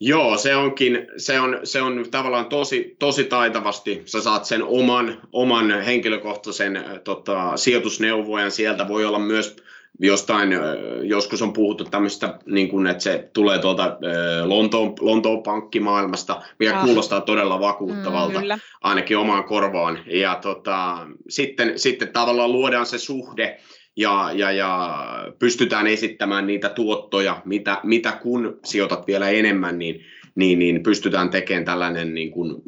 Joo, 0.00 0.38
se 0.38 0.56
onkin, 0.56 1.06
se 1.16 1.40
on, 1.40 1.60
se 1.64 1.82
on 1.82 2.04
tavallaan 2.10 2.46
tosi, 2.46 2.96
tosi 2.98 3.24
taitavasti, 3.24 4.02
sä 4.04 4.20
saat 4.20 4.44
sen 4.44 4.62
oman, 4.62 5.20
oman 5.32 5.80
henkilökohtaisen 5.82 6.84
tota, 7.04 7.56
sijoitusneuvojan, 7.56 8.50
sieltä 8.50 8.88
voi 8.88 9.04
olla 9.04 9.18
myös 9.18 9.56
jostain, 10.00 10.50
joskus 11.02 11.42
on 11.42 11.52
puhuttu 11.52 11.84
tämmöistä, 11.84 12.38
niin 12.46 12.68
kuin, 12.68 12.86
että 12.86 13.02
se 13.02 13.30
tulee 13.32 13.58
tuolta 13.58 13.96
Lontoon, 14.44 14.94
Lontoon 15.00 15.42
pankkimaailmasta, 15.42 16.42
mikä 16.58 16.78
ah. 16.78 16.84
kuulostaa 16.84 17.20
todella 17.20 17.60
vakuuttavalta, 17.60 18.40
mm, 18.40 18.46
ainakin 18.82 19.18
omaan 19.18 19.44
korvaan. 19.44 19.98
Ja 20.06 20.38
tota, 20.42 21.06
sitten, 21.28 21.78
sitten 21.78 22.08
tavallaan 22.08 22.52
luodaan 22.52 22.86
se 22.86 22.98
suhde, 22.98 23.60
ja, 23.96 24.30
ja, 24.34 24.52
ja 24.52 24.98
pystytään 25.38 25.86
esittämään 25.86 26.46
niitä 26.46 26.68
tuottoja, 26.68 27.42
mitä, 27.44 27.80
mitä 27.82 28.12
kun 28.12 28.58
sijoitat 28.64 29.06
vielä 29.06 29.28
enemmän, 29.28 29.78
niin, 29.78 30.00
niin, 30.34 30.58
niin 30.58 30.82
pystytään 30.82 31.30
tekemään 31.30 31.64
tällainen, 31.64 32.14
niin 32.14 32.30
kuin, 32.30 32.62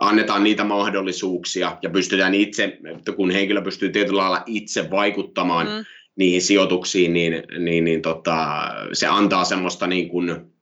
annetaan 0.00 0.44
niitä 0.44 0.64
mahdollisuuksia 0.64 1.76
ja 1.82 1.90
pystytään 1.90 2.34
itse, 2.34 2.78
kun 3.16 3.30
henkilö 3.30 3.62
pystyy 3.62 3.90
tietyllä 3.90 4.22
lailla 4.22 4.42
itse 4.46 4.90
vaikuttamaan 4.90 5.66
mm. 5.66 5.84
Niihin 6.16 6.42
sijoituksiin, 6.42 7.12
niin, 7.12 7.42
niin, 7.58 7.84
niin 7.84 8.02
tota, 8.02 8.70
se 8.92 9.06
antaa 9.06 9.44
semmoista 9.44 9.86
niin 9.86 10.08
kuin, 10.08 10.54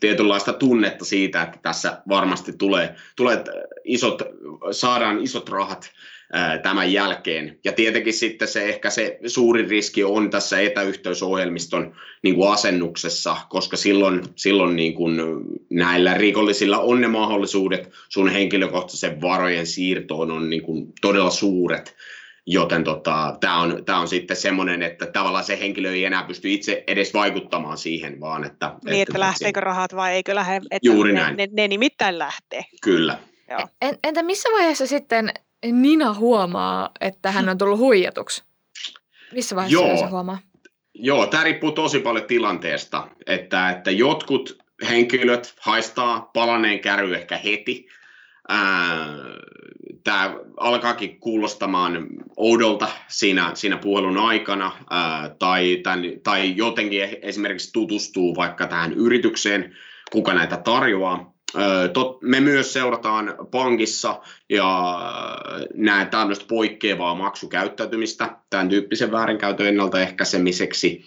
tietynlaista 0.00 0.52
tunnetta 0.52 1.04
siitä, 1.04 1.42
että 1.42 1.58
tässä 1.62 2.02
varmasti 2.08 2.52
tulee, 2.52 2.94
tulee 3.16 3.44
isot, 3.84 4.22
saadaan 4.70 5.22
isot 5.22 5.48
rahat 5.48 5.92
tämän 6.62 6.92
jälkeen. 6.92 7.58
Ja 7.64 7.72
tietenkin 7.72 8.12
sitten 8.12 8.48
se 8.48 8.64
ehkä 8.64 8.90
se 8.90 9.18
suurin 9.26 9.70
riski 9.70 10.04
on 10.04 10.30
tässä 10.30 10.60
etäyhteysohjelmiston 10.60 11.94
niin 12.22 12.34
kuin 12.34 12.52
asennuksessa, 12.52 13.36
koska 13.48 13.76
silloin, 13.76 14.22
silloin 14.36 14.76
niin 14.76 14.94
kuin 14.94 15.20
näillä 15.70 16.14
rikollisilla 16.14 16.78
on 16.78 17.00
ne 17.00 17.08
mahdollisuudet 17.08 17.90
sun 18.08 18.28
henkilökohtaisen 18.28 19.20
varojen 19.20 19.66
siirtoon 19.66 20.30
on 20.30 20.50
niin 20.50 20.62
kuin 20.62 20.92
todella 21.00 21.30
suuret. 21.30 21.96
Joten 22.52 22.84
tota, 22.84 23.36
tämä 23.40 23.60
on, 23.60 23.84
tää 23.84 23.98
on 23.98 24.08
sitten 24.08 24.36
semmoinen, 24.36 24.82
että 24.82 25.06
tavallaan 25.06 25.44
se 25.44 25.60
henkilö 25.60 25.92
ei 25.92 26.04
enää 26.04 26.22
pysty 26.22 26.52
itse 26.52 26.84
edes 26.86 27.14
vaikuttamaan 27.14 27.78
siihen, 27.78 28.20
vaan 28.20 28.44
että... 28.44 28.66
Niin, 28.66 29.02
että, 29.02 29.02
että 29.02 29.20
lähteekö 29.20 29.60
rahat 29.60 29.96
vai 29.96 30.12
eikö 30.12 30.34
lähde. 30.34 30.56
Että 30.56 30.88
Juuri 30.88 31.12
ne, 31.12 31.20
näin. 31.20 31.36
Ne, 31.36 31.48
ne 31.52 31.68
nimittäin 31.68 32.18
lähtee. 32.18 32.64
Kyllä. 32.82 33.18
Joo. 33.50 33.68
Entä 34.04 34.22
missä 34.22 34.48
vaiheessa 34.52 34.86
sitten 34.86 35.32
Nina 35.72 36.14
huomaa, 36.14 36.90
että 37.00 37.32
hän 37.32 37.48
on 37.48 37.58
tullut 37.58 37.78
huijatuksi? 37.78 38.44
Missä 39.32 39.56
vaiheessa 39.56 39.86
Joo. 39.86 39.96
se 39.96 40.06
huomaa? 40.06 40.38
Joo, 40.94 41.26
tämä 41.26 41.44
riippuu 41.44 41.72
tosi 41.72 41.98
paljon 41.98 42.26
tilanteesta, 42.26 43.08
että, 43.26 43.70
että 43.70 43.90
jotkut 43.90 44.58
henkilöt 44.88 45.54
haistaa 45.60 46.30
palaneen 46.34 46.80
käry 46.80 47.14
ehkä 47.14 47.36
heti. 47.36 47.88
Tämä 50.04 50.34
alkaakin 50.56 51.20
kuulostamaan 51.20 52.06
oudolta 52.36 52.88
siinä, 53.08 53.50
siinä 53.54 53.76
puhelun 53.76 54.18
aikana, 54.18 54.72
ää, 54.90 55.34
tai, 55.38 55.80
tämän, 55.82 56.02
tai 56.22 56.56
jotenkin 56.56 57.02
esimerkiksi 57.22 57.72
tutustuu 57.72 58.36
vaikka 58.36 58.66
tähän 58.66 58.92
yritykseen, 58.92 59.76
kuka 60.12 60.34
näitä 60.34 60.56
tarjoaa. 60.56 61.34
Me 62.20 62.40
myös 62.40 62.72
seurataan 62.72 63.34
pankissa 63.50 64.20
ja 64.48 64.98
näen 65.74 66.08
tämmöistä 66.08 66.44
poikkeavaa 66.48 67.14
maksukäyttäytymistä 67.14 68.36
tämän 68.50 68.68
tyyppisen 68.68 69.12
väärinkäytön 69.12 69.66
ennaltaehkäisemiseksi. 69.66 71.04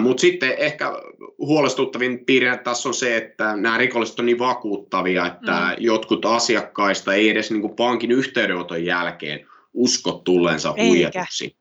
Mutta 0.00 0.20
sitten 0.20 0.54
ehkä 0.58 0.92
huolestuttavin 1.38 2.24
piirre 2.24 2.56
tässä 2.56 2.88
on 2.88 2.94
se, 2.94 3.16
että 3.16 3.56
nämä 3.56 3.78
rikolliset 3.78 4.18
on 4.18 4.26
niin 4.26 4.38
vakuuttavia, 4.38 5.26
että 5.26 5.52
mm. 5.52 5.84
jotkut 5.84 6.24
asiakkaista 6.24 7.14
ei 7.14 7.28
edes 7.28 7.50
niin 7.50 7.60
kuin 7.60 7.76
pankin 7.76 8.12
yhteydenoton 8.12 8.84
jälkeen 8.84 9.46
usko 9.74 10.12
tulleensa 10.12 10.74
huijatuksi. 10.86 11.56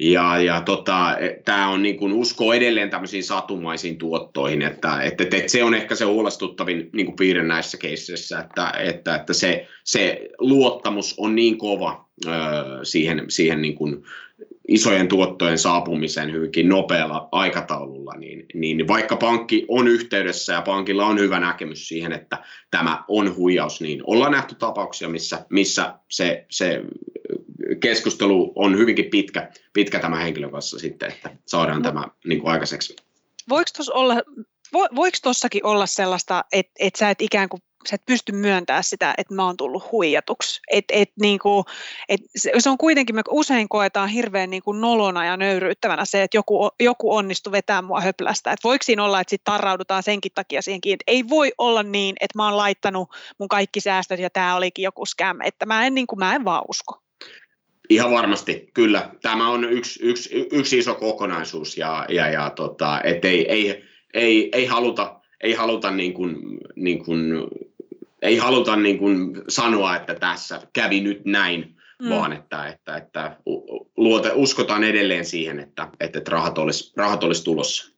Ja, 0.00 0.42
ja 0.42 0.60
tota, 0.60 1.16
tämä 1.44 1.68
on 1.68 1.82
niin 1.82 1.96
kuin 1.96 2.12
usko 2.12 2.54
edelleen 2.54 2.90
tämmöisiin 2.90 3.24
satumaisiin 3.24 3.98
tuottoihin, 3.98 4.62
että, 4.62 5.02
että, 5.02 5.24
että 5.24 5.48
se 5.48 5.64
on 5.64 5.74
ehkä 5.74 5.94
se 5.94 6.04
huolestuttavin 6.04 6.90
niin 6.92 7.06
kuin 7.06 7.16
piirre 7.16 7.42
näissä 7.42 7.78
keisseissä, 7.78 8.38
että, 8.38 8.72
että, 8.78 9.14
että 9.14 9.32
se, 9.32 9.66
se 9.84 10.28
luottamus 10.38 11.14
on 11.18 11.34
niin 11.34 11.58
kova 11.58 12.08
ö, 12.26 12.30
siihen, 12.82 13.24
siihen 13.28 13.62
niin 13.62 13.74
kuin 13.74 14.04
isojen 14.70 15.08
tuottojen 15.08 15.58
saapumisen 15.58 16.32
hyvinkin 16.32 16.68
nopealla 16.68 17.28
aikataululla, 17.32 18.14
niin, 18.14 18.46
niin 18.54 18.88
vaikka 18.88 19.16
pankki 19.16 19.64
on 19.68 19.88
yhteydessä 19.88 20.52
ja 20.52 20.62
pankilla 20.62 21.06
on 21.06 21.18
hyvä 21.18 21.40
näkemys 21.40 21.88
siihen, 21.88 22.12
että 22.12 22.38
tämä 22.70 23.04
on 23.08 23.36
huijaus, 23.36 23.80
niin 23.80 24.00
ollaan 24.04 24.32
nähty 24.32 24.54
tapauksia, 24.54 25.08
missä, 25.08 25.46
missä 25.48 25.94
se, 26.08 26.46
se 26.50 26.82
keskustelu 27.80 28.52
on 28.56 28.78
hyvinkin 28.78 29.10
pitkä, 29.10 29.52
pitkä 29.72 29.98
tämä 29.98 30.16
henkilön 30.16 30.50
kanssa 30.50 30.78
sitten, 30.78 31.12
että 31.12 31.30
saadaan 31.46 31.82
no. 31.82 31.84
tämä 31.84 32.04
niin 32.24 32.40
kuin 32.40 32.52
aikaiseksi. 32.52 32.96
Voiko 33.48 33.70
tuossa 33.76 33.92
olla, 33.92 34.14
vo, 34.72 34.88
voiko 34.96 35.18
tossakin 35.22 35.66
olla 35.66 35.86
sellaista, 35.86 36.44
että, 36.52 36.72
että 36.78 36.98
sä 36.98 37.10
et 37.10 37.22
ikään 37.22 37.48
kuin 37.48 37.62
sä 37.88 37.94
et 37.94 38.06
pysty 38.06 38.32
myöntämään 38.32 38.84
sitä, 38.84 39.14
että 39.18 39.34
mä 39.34 39.44
oon 39.44 39.56
tullut 39.56 39.92
huijatuksi. 39.92 40.60
Et, 40.70 40.84
et 40.92 41.10
niinku, 41.20 41.64
et 42.08 42.20
se 42.58 42.70
on 42.70 42.78
kuitenkin, 42.78 43.16
me 43.16 43.22
usein 43.28 43.68
koetaan 43.68 44.08
hirveän 44.08 44.50
niinku 44.50 44.72
nolona 44.72 45.24
ja 45.24 45.36
nöyryyttävänä 45.36 46.04
se, 46.04 46.22
että 46.22 46.36
joku, 46.36 46.68
joku 46.80 47.14
onnistuu 47.14 47.52
vetämään 47.52 47.84
mua 47.84 48.00
höplästä. 48.00 48.52
Et 48.52 48.64
voiko 48.64 48.82
siinä 48.82 49.04
olla, 49.04 49.20
että 49.20 49.30
sitten 49.30 49.52
tarraudutaan 49.52 50.02
senkin 50.02 50.32
takia 50.34 50.62
siihen 50.62 50.80
kiinni, 50.80 50.94
että 50.94 51.12
ei 51.12 51.28
voi 51.28 51.52
olla 51.58 51.82
niin, 51.82 52.16
että 52.20 52.38
mä 52.38 52.44
oon 52.44 52.56
laittanut 52.56 53.08
mun 53.38 53.48
kaikki 53.48 53.80
säästöt 53.80 54.20
ja 54.20 54.30
tämä 54.30 54.56
olikin 54.56 54.82
joku 54.82 55.06
scam. 55.06 55.40
Että 55.44 55.66
mä 55.66 55.86
en, 55.86 55.94
niinku, 55.94 56.16
mä 56.16 56.34
en 56.34 56.44
vaan 56.44 56.62
usko. 56.68 57.00
Ihan 57.90 58.10
varmasti, 58.10 58.70
kyllä. 58.74 59.10
Tämä 59.22 59.48
on 59.48 59.64
yksi, 59.64 60.00
yksi, 60.02 60.48
yksi 60.52 60.78
iso 60.78 60.94
kokonaisuus 60.94 61.78
ja, 61.78 62.06
ja, 62.08 62.28
ja 62.28 62.50
tota, 62.50 63.00
et 63.04 63.24
ei, 63.24 63.50
ei, 63.50 63.84
ei, 64.14 64.48
ei 64.52 64.66
haluta, 64.66 65.20
ei 65.40 65.52
haluta, 65.52 65.90
niin 65.90 66.14
kuin, 66.14 66.36
niin 66.76 67.04
kuin, 67.04 67.48
ei 68.22 68.36
haluta 68.36 68.76
niin 68.76 68.98
kuin 68.98 69.42
sanoa, 69.48 69.96
että 69.96 70.14
tässä 70.14 70.60
kävi 70.72 71.00
nyt 71.00 71.24
näin, 71.24 71.76
mm. 72.02 72.10
vaan 72.10 72.32
että, 72.32 72.66
että, 72.66 72.96
että 72.96 73.36
luote, 73.96 74.32
uskotaan 74.34 74.84
edelleen 74.84 75.24
siihen, 75.24 75.60
että, 75.60 75.88
että 76.00 76.20
rahat, 76.28 76.58
olisi, 76.58 76.92
rahat 76.96 77.24
olisi 77.24 77.44
tulossa. 77.44 77.92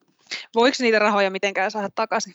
Voiko 0.55 0.76
niitä 0.81 0.99
rahoja 0.99 1.31
mitenkään 1.31 1.71
saada 1.71 1.88
takaisin? 1.95 2.35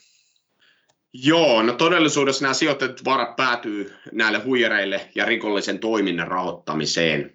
Joo, 1.14 1.64
no 1.64 1.74
todellisuudessa 1.74 2.42
nämä 2.44 2.54
sijoitetut 2.54 3.06
varat 3.06 3.36
päätyy 3.36 3.94
näille 4.12 4.40
huijareille 4.40 5.10
ja 5.16 5.26
rikollisen 5.26 5.80
toiminnan 5.80 6.28
rahoittamiseen. 6.28 7.34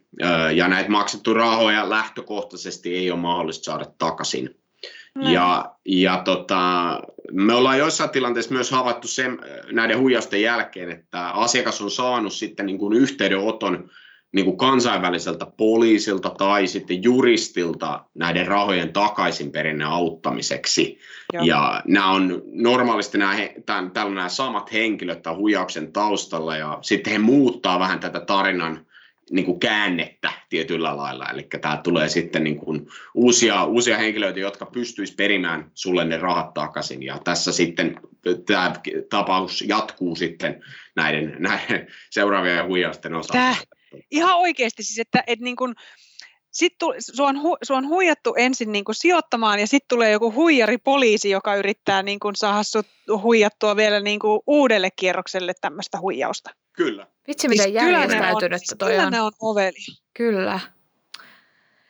Ja 0.54 0.68
näitä 0.68 0.90
maksettuja 0.90 1.36
rahoja 1.36 1.90
lähtökohtaisesti 1.90 2.96
ei 2.96 3.10
ole 3.10 3.20
mahdollista 3.20 3.64
saada 3.64 3.86
takaisin. 3.98 4.56
Ja, 5.20 5.74
ja 5.86 6.22
tota, 6.24 7.00
me 7.32 7.54
ollaan 7.54 7.78
joissain 7.78 8.10
tilanteissa 8.10 8.54
myös 8.54 8.70
havaittu 8.70 9.08
sen, 9.08 9.38
näiden 9.72 9.98
huijausten 9.98 10.42
jälkeen, 10.42 10.90
että 10.90 11.30
asiakas 11.30 11.80
on 11.80 11.90
saanut 11.90 12.32
sitten 12.32 12.66
niin 12.66 12.78
kuin 12.78 12.92
yhteydenoton 12.92 13.90
niin 14.32 14.44
kuin 14.44 14.56
kansainväliseltä 14.56 15.46
poliisilta 15.56 16.30
tai 16.30 16.66
sitten 16.66 17.02
juristilta 17.02 18.04
näiden 18.14 18.46
rahojen 18.46 18.92
takaisinperinnän 18.92 19.88
auttamiseksi. 19.88 20.98
Joo. 21.32 21.44
Ja 21.44 21.82
nämä 21.86 22.10
on 22.10 22.42
normaalisti 22.44 23.18
nämä, 23.18 23.34
tämän, 23.66 23.92
nämä 23.94 24.28
samat 24.28 24.72
henkilöt 24.72 25.22
tämän 25.22 25.38
huijauksen 25.38 25.92
taustalla 25.92 26.56
ja 26.56 26.78
sitten 26.82 27.12
he 27.12 27.18
muuttaa 27.18 27.78
vähän 27.78 28.00
tätä 28.00 28.20
tarinan 28.20 28.86
niin 29.32 29.46
kuin 29.46 29.60
käännettä 29.60 30.32
tietyllä 30.48 30.96
lailla. 30.96 31.30
Eli 31.30 31.46
tämä 31.60 31.80
tulee 31.84 32.08
sitten 32.08 32.44
niin 32.44 32.56
kuin 32.56 32.86
uusia, 33.14 33.64
uusia 33.64 33.98
henkilöitä, 33.98 34.40
jotka 34.40 34.66
pystyisivät 34.66 35.16
perimään 35.16 35.70
sulle 35.74 36.04
ne 36.04 36.16
rahat 36.16 36.54
takaisin. 36.54 37.02
Ja 37.02 37.18
tässä 37.24 37.52
sitten 37.52 38.00
tämä 38.46 38.72
tapaus 39.10 39.64
jatkuu 39.66 40.16
sitten 40.16 40.64
näiden, 40.96 41.36
näiden 41.38 41.86
seuraavien 42.10 42.66
huijausten 42.66 43.14
osalta. 43.14 43.32
Tää, 43.32 43.56
ihan 44.10 44.36
oikeasti 44.36 44.82
siis, 44.82 44.98
että, 44.98 45.24
että 45.26 45.44
niin 45.44 45.56
kuin, 45.56 45.74
sit 46.50 46.78
tu, 46.78 46.94
sua, 46.98 47.28
on 47.28 47.42
hu, 47.42 47.56
sua 47.62 47.76
on 47.76 47.88
huijattu 47.88 48.34
ensin 48.38 48.72
niin 48.72 48.84
kuin 48.84 48.94
sijoittamaan 48.94 49.60
ja 49.60 49.66
sitten 49.66 49.88
tulee 49.88 50.10
joku 50.10 50.32
huijari 50.32 50.78
poliisi, 50.78 51.30
joka 51.30 51.54
yrittää 51.54 52.02
niin 52.02 52.20
kuin 52.20 52.36
saada 52.36 52.62
sut 52.62 52.86
huijattua 53.22 53.76
vielä 53.76 54.00
niin 54.00 54.18
kuin 54.18 54.40
uudelle 54.46 54.88
kierrokselle 54.96 55.52
tämmöistä 55.60 56.00
huijausta. 56.00 56.50
Kyllä. 56.72 57.06
Vitsi, 57.28 57.48
miten 57.48 57.64
siis 57.64 57.74
järjestäytynyttä 57.74 58.76
toi 58.78 58.98
on. 58.98 59.04
Kyllä 59.04 59.24
on 59.24 59.32
oveli. 59.40 59.96
Kyllä. 60.14 60.60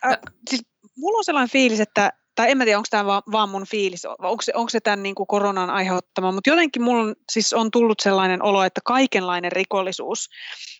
Äh, 0.07 0.19
siis 0.51 0.63
mulla 0.97 1.19
on 1.19 1.25
sellainen 1.25 1.51
fiilis, 1.51 1.81
että 1.81 2.13
tai 2.35 2.51
en 2.51 2.59
mä 2.59 2.65
tiedä, 2.65 2.79
onko 2.79 2.87
tämä 2.91 3.07
vaan, 3.07 3.23
vaan 3.33 3.49
mun 3.49 3.67
fiilis, 3.67 4.05
onko 4.05 4.43
se, 4.43 4.53
onko 4.55 4.71
se 4.71 4.81
tämän 4.81 5.03
niin 5.03 5.15
kuin 5.15 5.27
koronan 5.27 5.71
aiheuttama, 5.71 6.33
mutta 6.33 6.51
jotenkin 6.51 6.83
mulla 6.83 7.03
on, 7.03 7.15
siis 7.33 7.53
on 7.53 7.71
tullut 7.71 8.01
sellainen 8.01 8.43
olo, 8.43 8.65
että 8.65 8.81
kaikenlainen 8.85 9.53
rikollisuus 9.53 10.29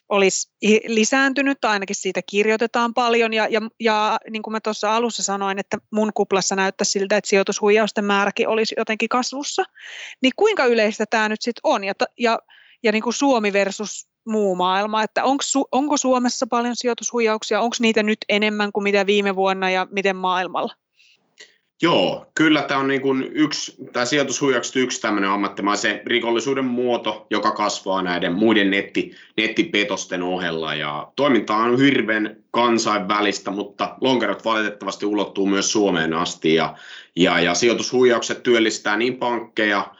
olisi 0.09 0.51
lisääntynyt, 0.87 1.57
tai 1.61 1.71
ainakin 1.71 1.95
siitä 1.95 2.21
kirjoitetaan 2.29 2.93
paljon, 2.93 3.33
ja, 3.33 3.47
ja, 3.47 3.61
ja 3.79 4.17
niin 4.29 4.43
kuin 4.43 4.51
mä 4.51 4.59
tuossa 4.59 4.95
alussa 4.95 5.23
sanoin, 5.23 5.59
että 5.59 5.77
mun 5.91 6.11
kuplassa 6.13 6.55
näyttää 6.55 6.85
siltä, 6.85 7.17
että 7.17 7.29
sijoitushuijausten 7.29 8.05
määräkin 8.05 8.47
olisi 8.47 8.75
jotenkin 8.77 9.09
kasvussa, 9.09 9.63
niin 10.21 10.33
kuinka 10.35 10.65
yleistä 10.65 11.05
tämä 11.09 11.29
nyt 11.29 11.41
sitten 11.41 11.61
on, 11.63 11.83
ja, 11.83 11.93
ja, 12.19 12.39
ja 12.83 12.91
niin 12.91 13.03
kuin 13.03 13.13
Suomi 13.13 13.53
versus 13.53 14.07
muu 14.25 14.55
maailma, 14.55 15.03
että 15.03 15.23
onko, 15.23 15.43
onko 15.71 15.97
Suomessa 15.97 16.47
paljon 16.47 16.75
sijoitushuijauksia, 16.75 17.61
onko 17.61 17.75
niitä 17.79 18.03
nyt 18.03 18.19
enemmän 18.29 18.71
kuin 18.71 18.83
mitä 18.83 19.05
viime 19.05 19.35
vuonna, 19.35 19.69
ja 19.69 19.87
miten 19.91 20.15
maailmalla? 20.15 20.73
Joo, 21.81 22.25
kyllä 22.35 22.61
tämä 22.61 22.79
on 22.79 22.87
niin 22.87 23.01
kuin 23.01 23.31
yksi, 23.33 23.75
tämä 23.93 24.05
sijoitushuijaukset 24.05 24.75
yksi 24.75 25.01
tämmöinen 25.01 25.29
ammattimaisen 25.29 26.01
rikollisuuden 26.05 26.65
muoto, 26.65 27.27
joka 27.29 27.51
kasvaa 27.51 28.01
näiden 28.01 28.33
muiden 28.33 28.71
netti, 28.71 29.15
nettipetosten 29.37 30.23
ohella. 30.23 30.75
Ja 30.75 31.11
toiminta 31.15 31.55
on 31.55 31.79
hirveän 31.79 32.35
kansainvälistä, 32.51 33.51
mutta 33.51 33.95
lonkerot 34.01 34.45
valitettavasti 34.45 35.05
ulottuu 35.05 35.45
myös 35.45 35.71
Suomeen 35.71 36.13
asti. 36.13 36.53
Ja, 36.55 36.75
ja, 37.15 37.39
ja 37.39 37.53
sijoitushuijaukset 37.53 38.43
työllistää 38.43 38.97
niin 38.97 39.17
pankkeja 39.17 39.95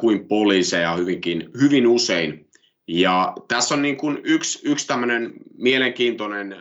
kuin 0.00 0.28
poliiseja 0.28 0.96
hyvinkin, 0.96 1.50
hyvin 1.60 1.86
usein. 1.86 2.46
Ja 2.88 3.32
tässä 3.48 3.74
on 3.74 3.82
niin 3.82 3.96
kuin 3.96 4.18
yksi, 4.24 4.60
yksi 4.64 4.86
tämmöinen 4.86 5.32
mielenkiintoinen 5.58 6.56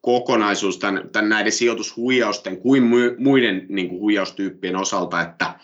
kokonaisuus 0.00 0.78
tämän, 0.78 1.08
tämän 1.12 1.28
näiden 1.28 1.52
sijoitushuijausten 1.52 2.56
kuin 2.56 2.82
muiden 3.18 3.66
niin 3.68 3.88
kuin 3.88 4.00
huijaustyyppien 4.00 4.76
osalta, 4.76 5.20
että 5.20 5.54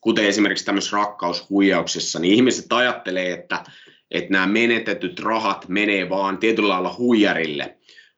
kuten 0.00 0.24
esimerkiksi 0.24 0.64
tämmöisessä 0.64 0.96
rakkaushuijauksessa, 0.96 2.18
niin 2.18 2.34
ihmiset 2.34 2.72
ajattelee, 2.72 3.32
että, 3.32 3.64
että 4.10 4.32
nämä 4.32 4.46
menetetyt 4.46 5.20
rahat 5.20 5.68
menee 5.68 6.08
vaan 6.08 6.38
tietyllä 6.38 6.68
lailla 6.68 6.94
huijarille, 6.98 7.75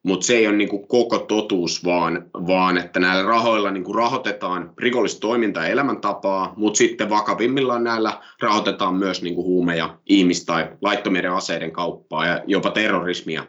mutta 0.08 0.26
se 0.26 0.36
ei 0.36 0.46
ole 0.46 0.56
niin 0.56 0.68
kuin 0.68 0.88
koko 0.88 1.18
totuus, 1.18 1.84
vaan, 1.84 2.30
vaan 2.34 2.78
että 2.78 3.00
näillä 3.00 3.22
rahoilla 3.22 3.70
niin 3.70 3.84
kuin 3.84 3.94
rahoitetaan 3.94 4.72
rikollista 4.78 5.20
toimintaa 5.20 5.64
ja 5.64 5.70
elämäntapaa, 5.70 6.52
mutta 6.56 6.78
sitten 6.78 7.10
vakavimmillaan 7.10 7.84
näillä 7.84 8.20
rahoitetaan 8.40 8.94
myös 8.94 9.22
niin 9.22 9.34
kuin 9.34 9.44
huumeja, 9.44 9.98
ihmis- 10.06 10.44
tai 10.44 10.68
laittomien 10.82 11.32
aseiden 11.32 11.72
kauppaa 11.72 12.26
ja 12.26 12.42
jopa 12.46 12.70
terrorismia. 12.70 13.44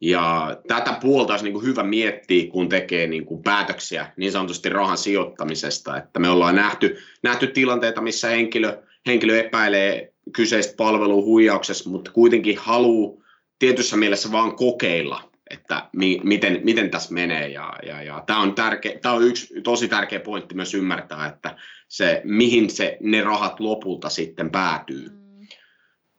Ja 0.00 0.56
tätä 0.68 0.96
puolta 1.00 1.32
olisi 1.32 1.44
niin 1.44 1.52
kuin 1.52 1.66
hyvä 1.66 1.82
miettiä, 1.82 2.50
kun 2.50 2.68
tekee 2.68 3.06
niin 3.06 3.26
kuin 3.26 3.42
päätöksiä 3.42 4.12
niin 4.16 4.32
sanotusti 4.32 4.68
rahan 4.68 4.98
sijoittamisesta. 4.98 5.96
Että 5.96 6.20
me 6.20 6.28
ollaan 6.28 6.56
nähty, 6.56 6.96
nähty 7.22 7.46
tilanteita, 7.46 8.00
missä 8.00 8.28
henkilö, 8.28 8.82
henkilö 9.06 9.40
epäilee 9.40 10.12
kyseistä 10.32 10.74
palvelua 10.76 11.22
huijauksessa, 11.22 11.90
mutta 11.90 12.10
kuitenkin 12.10 12.58
haluaa 12.58 13.22
tietyssä 13.58 13.96
mielessä 13.96 14.32
vaan 14.32 14.56
kokeilla, 14.56 15.31
että 15.52 15.88
mi, 15.92 16.20
miten, 16.24 16.60
miten 16.64 16.90
tässä 16.90 17.14
menee. 17.14 17.48
Ja, 17.48 17.72
ja, 17.86 18.02
ja 18.02 18.22
tämä, 18.26 18.40
on 18.40 18.54
tärkeä, 18.54 18.98
tämä 18.98 19.14
on 19.14 19.24
yksi 19.24 19.60
tosi 19.62 19.88
tärkeä 19.88 20.20
pointti 20.20 20.54
myös 20.54 20.74
ymmärtää, 20.74 21.26
että 21.26 21.56
se, 21.88 22.20
mihin 22.24 22.70
se, 22.70 22.96
ne 23.00 23.20
rahat 23.22 23.60
lopulta 23.60 24.08
sitten 24.08 24.50
päätyy. 24.50 25.08
Mm 25.08 25.22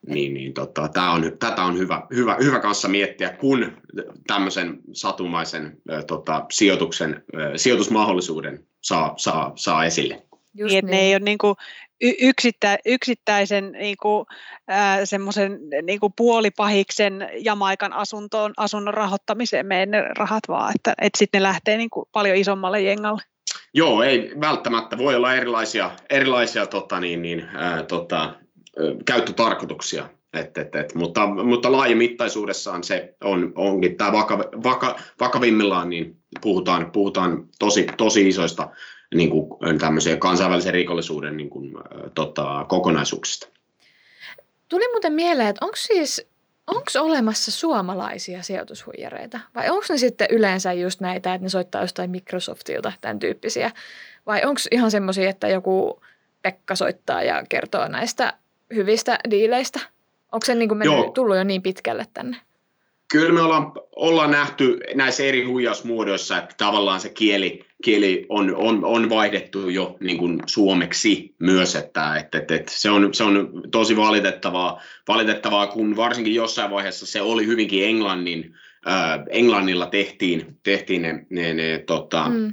niin, 0.07 0.33
niin 0.33 0.53
tota, 0.53 0.87
tää 0.87 1.11
on, 1.11 1.31
tätä 1.39 1.63
on 1.63 1.77
hyvä, 1.77 2.07
hyvä, 2.15 2.37
hyvä 2.43 2.59
kanssa 2.59 2.87
miettiä, 2.87 3.29
kun 3.29 3.71
tämmöisen 4.27 4.79
satumaisen 4.93 5.77
äh, 5.91 6.05
tota, 6.05 6.45
sijoituksen, 6.51 7.13
äh, 7.13 7.51
sijoitusmahdollisuuden 7.55 8.67
saa, 8.81 9.13
saa, 9.17 9.51
saa 9.55 9.85
esille. 9.85 10.25
Just 10.55 10.73
niin, 10.73 10.85
niin. 10.85 10.91
ne 10.91 10.99
ei 10.99 11.13
ole 11.15 11.19
niin 11.19 11.37
kuin 11.37 11.55
yksittä, 12.21 12.77
yksittäisen 12.85 13.71
niin 13.71 13.95
kuin, 14.01 14.25
äh, 14.71 14.99
semmoisen 15.03 15.59
niin 15.83 15.99
kuin 15.99 16.13
puolipahiksen 16.17 17.29
Jamaikan 17.39 17.93
asuntoon, 17.93 18.53
asunnon 18.57 18.93
rahoittamiseen 18.93 19.65
mene 19.65 19.85
ne 19.85 20.01
rahat 20.17 20.43
vaan, 20.47 20.73
että, 20.75 20.93
että 21.01 21.17
sitten 21.17 21.39
ne 21.39 21.43
lähtee 21.43 21.77
niin 21.77 21.89
kuin 21.89 22.05
paljon 22.11 22.37
isommalle 22.37 22.81
jengalle. 22.81 23.21
Joo, 23.73 24.03
ei 24.03 24.31
välttämättä. 24.41 24.97
Voi 24.97 25.15
olla 25.15 25.35
erilaisia, 25.35 25.91
erilaisia 26.09 26.65
tota, 26.65 26.99
niin, 26.99 27.21
niin, 27.21 27.47
ää, 27.55 27.83
tota, 27.83 28.35
käyttötarkoituksia. 29.05 30.09
Et, 30.33 30.57
et, 30.57 30.75
et, 30.75 30.95
mutta, 30.95 31.27
mutta 31.27 31.71
laajamittaisuudessaan 31.71 32.83
se 32.83 33.15
on, 33.23 33.51
onkin 33.55 33.97
tämä 33.97 34.11
vaka, 34.11 34.37
vaka, 34.39 34.99
vakavimmillaan, 35.19 35.89
niin 35.89 36.17
puhutaan, 36.41 36.91
puhutaan 36.91 37.47
tosi, 37.59 37.87
tosi 37.97 38.27
isoista 38.27 38.69
niin 39.13 39.29
kuin, 39.29 39.47
tämmöisiä 39.79 40.17
kansainvälisen 40.17 40.73
rikollisuuden 40.73 41.37
niin 41.37 41.49
kuin, 41.49 41.73
tota, 42.15 42.65
kokonaisuuksista. 42.69 43.47
Tuli 44.69 44.91
muuten 44.91 45.13
mieleen, 45.13 45.47
että 45.47 45.65
onko 45.65 45.75
siis 45.75 46.27
onko 46.67 46.83
olemassa 46.99 47.51
suomalaisia 47.51 48.43
sijoitushuijareita? 48.43 49.39
Vai 49.55 49.69
onko 49.69 49.85
ne 49.89 49.97
sitten 49.97 50.27
yleensä 50.31 50.73
just 50.73 50.99
näitä, 50.99 51.33
että 51.33 51.45
ne 51.45 51.49
soittaa 51.49 51.81
jostain 51.81 52.11
Microsoftilta, 52.11 52.93
tämän 53.01 53.19
tyyppisiä? 53.19 53.71
Vai 54.25 54.41
onko 54.45 54.61
ihan 54.71 54.91
semmoisia, 54.91 55.29
että 55.29 55.47
joku 55.47 56.01
Pekka 56.41 56.75
soittaa 56.75 57.23
ja 57.23 57.43
kertoo 57.49 57.87
näistä 57.87 58.33
hyvistä 58.75 59.19
diileistä? 59.29 59.79
Onko 60.31 60.45
se 60.45 60.55
niin 60.55 60.69
kuin 60.69 60.77
mennyt, 60.77 61.13
tullut 61.13 61.35
jo 61.35 61.43
niin 61.43 61.61
pitkälle 61.61 62.05
tänne? 62.13 62.37
Kyllä 63.11 63.33
me 63.33 63.41
ollaan, 63.41 63.71
ollaan 63.95 64.31
nähty 64.31 64.79
näissä 64.95 65.23
eri 65.23 65.43
huijausmuodoissa, 65.43 66.37
että 66.37 66.55
tavallaan 66.57 67.01
se 67.01 67.09
kieli, 67.09 67.65
kieli 67.83 68.25
on, 68.29 68.55
on, 68.55 68.85
on 68.85 69.09
vaihdettu 69.09 69.69
jo 69.69 69.97
niin 69.99 70.17
kuin 70.17 70.39
suomeksi 70.45 71.35
myös, 71.39 71.75
että, 71.75 72.15
että, 72.15 72.37
että, 72.37 72.55
että 72.55 72.71
se, 72.75 72.89
on, 72.89 73.13
se 73.13 73.23
on 73.23 73.63
tosi 73.71 73.97
valitettavaa, 73.97 74.81
valitettavaa, 75.07 75.67
kun 75.67 75.95
varsinkin 75.95 76.35
jossain 76.35 76.71
vaiheessa 76.71 77.05
se 77.05 77.21
oli 77.21 77.45
hyvinkin 77.45 77.85
englannin, 77.85 78.55
äh, 78.87 79.19
englannilla 79.29 79.85
tehtiin, 79.85 80.59
tehtiin 80.63 81.01
ne, 81.01 81.25
ne, 81.29 81.53
ne 81.53 81.83
tota, 81.87 82.29
mm. 82.29 82.51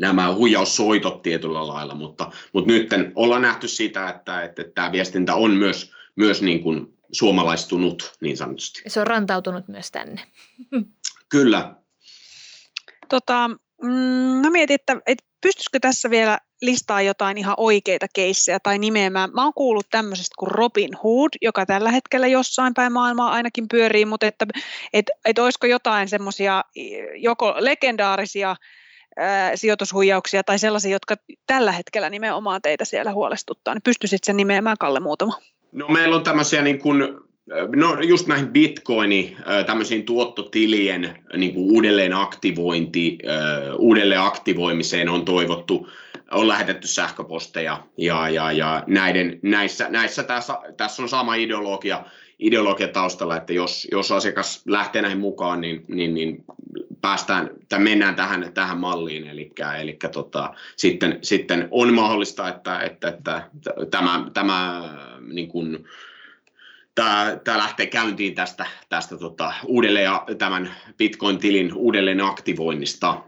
nämä 0.00 0.34
huijaussoitot 0.34 1.22
tietyllä 1.22 1.66
lailla, 1.66 1.94
mutta, 1.94 2.30
mutta 2.52 2.72
nyt 2.72 2.90
ollaan 3.14 3.42
nähty 3.42 3.68
sitä, 3.68 4.08
että, 4.08 4.42
että, 4.42 4.62
että 4.62 4.74
tämä 4.74 4.92
viestintä 4.92 5.34
on 5.34 5.50
myös, 5.50 5.92
myös 6.16 6.42
niin 6.42 6.60
kuin 6.60 6.97
suomalaistunut 7.12 8.12
niin 8.20 8.36
sanotusti. 8.36 8.82
Se 8.86 9.00
on 9.00 9.06
rantautunut 9.06 9.68
myös 9.68 9.90
tänne. 9.90 10.20
Kyllä. 11.28 11.74
Tota, 13.08 13.48
mm, 13.82 13.90
mä 14.42 14.50
mietin, 14.50 14.74
että, 14.74 14.96
että 15.06 15.24
pystyisikö 15.40 15.78
tässä 15.80 16.10
vielä 16.10 16.38
listaa 16.62 17.02
jotain 17.02 17.38
ihan 17.38 17.54
oikeita 17.56 18.06
keissejä 18.14 18.58
tai 18.62 18.78
nimeämään. 18.78 19.30
Mä 19.34 19.44
oon 19.44 19.54
kuullut 19.54 19.86
tämmöisestä 19.90 20.34
kuin 20.38 20.50
Robin 20.50 20.94
Hood, 21.04 21.30
joka 21.42 21.66
tällä 21.66 21.90
hetkellä 21.90 22.26
jossain 22.26 22.74
päin 22.74 22.92
maailmaa 22.92 23.30
ainakin 23.30 23.68
pyörii, 23.68 24.04
mutta 24.04 24.26
että, 24.26 24.46
että, 24.92 25.12
että 25.24 25.44
olisiko 25.44 25.66
jotain 25.66 26.08
semmoisia 26.08 26.64
joko 27.16 27.54
legendaarisia 27.58 28.56
ää, 29.16 29.56
sijoitushuijauksia 29.56 30.42
tai 30.44 30.58
sellaisia, 30.58 30.90
jotka 30.90 31.16
tällä 31.46 31.72
hetkellä 31.72 32.10
nimenomaan 32.10 32.62
teitä 32.62 32.84
siellä 32.84 33.12
huolestuttaa, 33.12 33.74
niin 33.74 33.82
pystyisit 33.82 34.24
sen 34.24 34.36
nimeämään 34.36 34.78
Kalle 34.80 35.00
muutama? 35.00 35.38
No 35.72 35.88
meillä 35.88 36.16
on 36.16 36.22
tämmöisiä 36.22 36.62
niin 36.62 36.78
kuin 36.78 37.18
No 37.76 38.00
just 38.00 38.26
näihin 38.26 38.48
bitcoini, 38.48 39.36
tämmöisiin 39.66 40.04
tuottotilien 40.04 41.24
niin 41.36 41.54
kuin 41.54 41.72
uudelleen 41.72 42.12
aktivointi, 42.12 43.18
uudelleen 43.78 44.20
aktivoimiseen 44.20 45.08
on 45.08 45.24
toivottu, 45.24 45.88
on 46.30 46.48
lähetetty 46.48 46.86
sähköposteja 46.88 47.82
ja, 47.96 48.28
ja, 48.28 48.52
ja 48.52 48.84
näiden, 48.86 49.38
näissä, 49.42 49.88
näissä 49.88 50.22
tässä, 50.22 50.58
tässä 50.76 51.02
on 51.02 51.08
sama 51.08 51.34
ideologia, 51.34 52.04
ideologia 52.38 52.88
taustalla, 52.88 53.36
että 53.36 53.52
jos, 53.52 53.88
jos 53.92 54.12
asiakas 54.12 54.62
lähtee 54.66 55.02
näihin 55.02 55.18
mukaan, 55.18 55.60
niin, 55.60 55.84
niin, 55.88 56.14
niin 56.14 56.44
päästään 57.00 57.50
tai 57.68 57.78
mennään 57.78 58.14
tähän, 58.14 58.50
tähän 58.54 58.78
malliin, 58.78 59.26
eli, 59.26 59.50
eli 59.80 59.96
tota, 60.12 60.54
sitten, 60.76 61.18
sitten 61.22 61.68
on 61.70 61.94
mahdollista, 61.94 62.48
että, 62.48 62.80
että, 62.80 63.08
että 63.08 63.50
tämä, 63.90 64.30
tämä 64.34 64.82
niin 65.32 65.48
kuin, 65.48 65.84
tämä, 66.94 67.58
lähtee 67.58 67.86
käyntiin 67.86 68.34
tästä, 68.34 68.66
tästä 68.88 69.16
tota, 69.16 69.52
uudelleen 69.66 70.10
tämän 70.38 70.74
Bitcoin-tilin 70.98 71.72
uudelleen 71.74 72.20
aktivoinnista. 72.20 73.22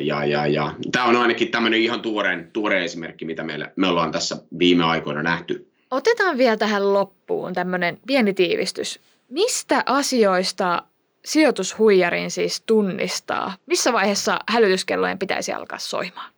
ja, 0.00 0.24
ja, 0.24 0.46
ja. 0.46 0.74
Tämä 0.92 1.04
on 1.04 1.16
ainakin 1.16 1.50
tämmöinen 1.50 1.80
ihan 1.80 2.02
tuoreen, 2.02 2.50
tuore 2.52 2.84
esimerkki, 2.84 3.24
mitä 3.24 3.42
meillä, 3.42 3.72
me 3.76 3.86
ollaan 3.86 4.12
tässä 4.12 4.36
viime 4.58 4.84
aikoina 4.84 5.22
nähty. 5.22 5.73
Otetaan 5.90 6.38
vielä 6.38 6.56
tähän 6.56 6.92
loppuun 6.92 7.52
tämmöinen 7.52 7.98
pieni 8.06 8.34
tiivistys. 8.34 9.00
Mistä 9.28 9.82
asioista 9.86 10.82
sijoitushuijarin 11.24 12.30
siis 12.30 12.60
tunnistaa? 12.60 13.54
Missä 13.66 13.92
vaiheessa 13.92 14.38
hälytyskellojen 14.48 15.18
pitäisi 15.18 15.52
alkaa 15.52 15.78
soimaan? 15.78 16.34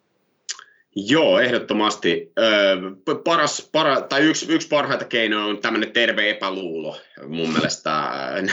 Joo, 0.97 1.41
ehdottomasti. 1.41 2.33
paras, 3.25 3.69
para, 3.73 4.01
tai 4.01 4.23
yksi, 4.23 4.53
yksi 4.53 4.69
parhaita 4.69 5.05
keinoja 5.05 5.45
on 5.45 5.59
tämmöinen 5.59 5.93
terve 5.93 6.31
epäluulo 6.31 6.97
mun 7.29 7.53
mielestä 7.53 7.91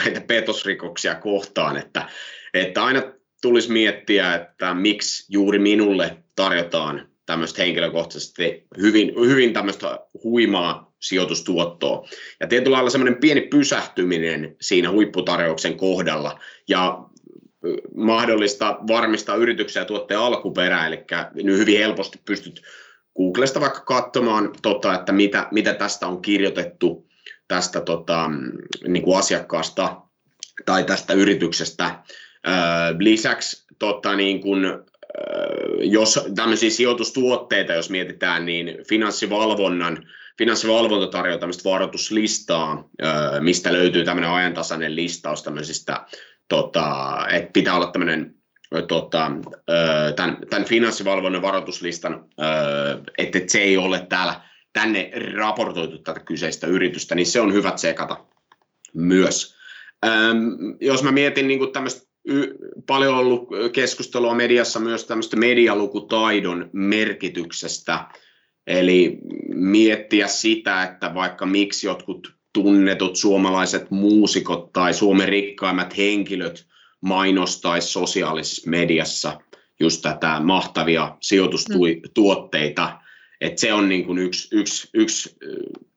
näitä 0.03 0.21
petosrikoksia 0.21 1.15
kohtaan, 1.15 1.77
että, 1.77 2.09
että 2.53 2.83
aina 2.83 3.01
tulisi 3.41 3.71
miettiä, 3.71 4.35
että 4.35 4.73
miksi 4.73 5.25
juuri 5.29 5.59
minulle 5.59 6.17
tarjotaan 6.35 7.07
tämmöistä 7.25 7.61
henkilökohtaisesti 7.61 8.65
hyvin, 8.77 9.13
hyvin 9.27 9.53
tämmöistä 9.53 9.99
huimaa 10.23 10.93
sijoitustuottoa. 10.99 12.07
Ja 12.39 12.47
tietyllä 12.47 12.75
lailla 12.75 12.89
semmoinen 12.89 13.19
pieni 13.19 13.41
pysähtyminen 13.41 14.55
siinä 14.61 14.91
huipputarjouksen 14.91 15.77
kohdalla 15.77 16.39
ja 16.67 17.03
mahdollista 17.95 18.77
varmistaa 18.87 19.35
yrityksen 19.35 19.81
ja 19.81 19.85
tuotteen 19.85 20.19
alkuperä, 20.19 20.87
eli 20.87 21.05
nyt 21.33 21.57
hyvin 21.57 21.77
helposti 21.77 22.19
pystyt 22.25 22.61
Googlesta 23.17 23.61
vaikka 23.61 23.79
katsomaan, 23.79 24.49
tota, 24.61 24.93
että 24.93 25.11
mitä, 25.11 25.47
mitä 25.51 25.73
tästä 25.73 26.07
on 26.07 26.21
kirjoitettu 26.21 27.07
tästä 27.47 27.81
tota, 27.81 28.29
niin 28.87 29.03
kuin 29.03 29.17
asiakkaasta 29.17 30.01
tai 30.65 30.83
tästä 30.83 31.13
yrityksestä. 31.13 31.99
lisäksi 32.99 33.65
tota, 33.79 34.15
niin 34.15 34.41
kuin, 34.41 34.65
jos 35.79 36.19
tämmöisiä 36.35 36.69
sijoitustuotteita, 36.69 37.73
jos 37.73 37.89
mietitään, 37.89 38.45
niin 38.45 38.77
finanssivalvonnan 38.89 40.07
finanssivalvonta 40.37 41.07
tarjoaa 41.07 41.39
tämmöistä 41.39 41.69
varoituslistaa, 41.69 42.89
mistä 43.39 43.73
löytyy 43.73 44.05
tämmöinen 44.05 44.31
ajantasainen 44.31 44.95
listaus 44.95 45.43
tämmöisistä 45.43 46.05
tota, 46.47 47.17
että 47.31 47.49
pitää 47.53 47.75
olla 47.75 47.91
tämmöinen 47.91 48.35
tota, 48.87 49.31
tämän, 50.15 50.37
tämän 50.49 50.65
finanssivalvonnan 50.65 51.41
varoituslistan, 51.41 52.25
että 53.17 53.39
se 53.47 53.59
ei 53.59 53.77
ole 53.77 54.05
täällä 54.09 54.41
tänne 54.73 55.11
raportoitu 55.35 55.97
tätä 55.97 56.19
kyseistä 56.19 56.67
yritystä, 56.67 57.15
niin 57.15 57.25
se 57.25 57.41
on 57.41 57.53
hyvä 57.53 57.71
tsekata 57.71 58.25
myös. 58.93 59.55
Jos 60.81 61.03
mä 61.03 61.11
mietin 61.11 61.47
niin 61.47 61.71
tämmöistä 61.73 62.12
paljon 62.87 63.15
ollut 63.15 63.47
keskustelua 63.73 64.35
mediassa 64.35 64.79
myös 64.79 65.05
tämmöistä 65.05 65.37
medialukutaidon 65.37 66.69
merkityksestä, 66.73 68.05
eli 68.67 69.17
miettiä 69.55 70.27
sitä, 70.27 70.83
että 70.83 71.13
vaikka 71.13 71.45
miksi 71.45 71.87
jotkut 71.87 72.33
tunnetut 72.53 73.15
suomalaiset 73.15 73.91
muusikot 73.91 74.73
tai 74.73 74.93
Suomen 74.93 75.29
rikkaimmat 75.29 75.97
henkilöt 75.97 76.67
mainostaisi 77.01 77.87
sosiaalisessa 77.87 78.69
mediassa 78.69 79.41
just 79.79 80.01
tätä 80.01 80.39
mahtavia 80.39 81.17
sijoitustuotteita. 81.21 82.85
Mm. 82.85 83.03
Et 83.41 83.57
se 83.57 83.73
on 83.73 83.89
niin 83.89 84.05
kuin 84.05 84.17
yksi, 84.17 84.47
yksi, 84.51 84.89
yksi 84.93 85.35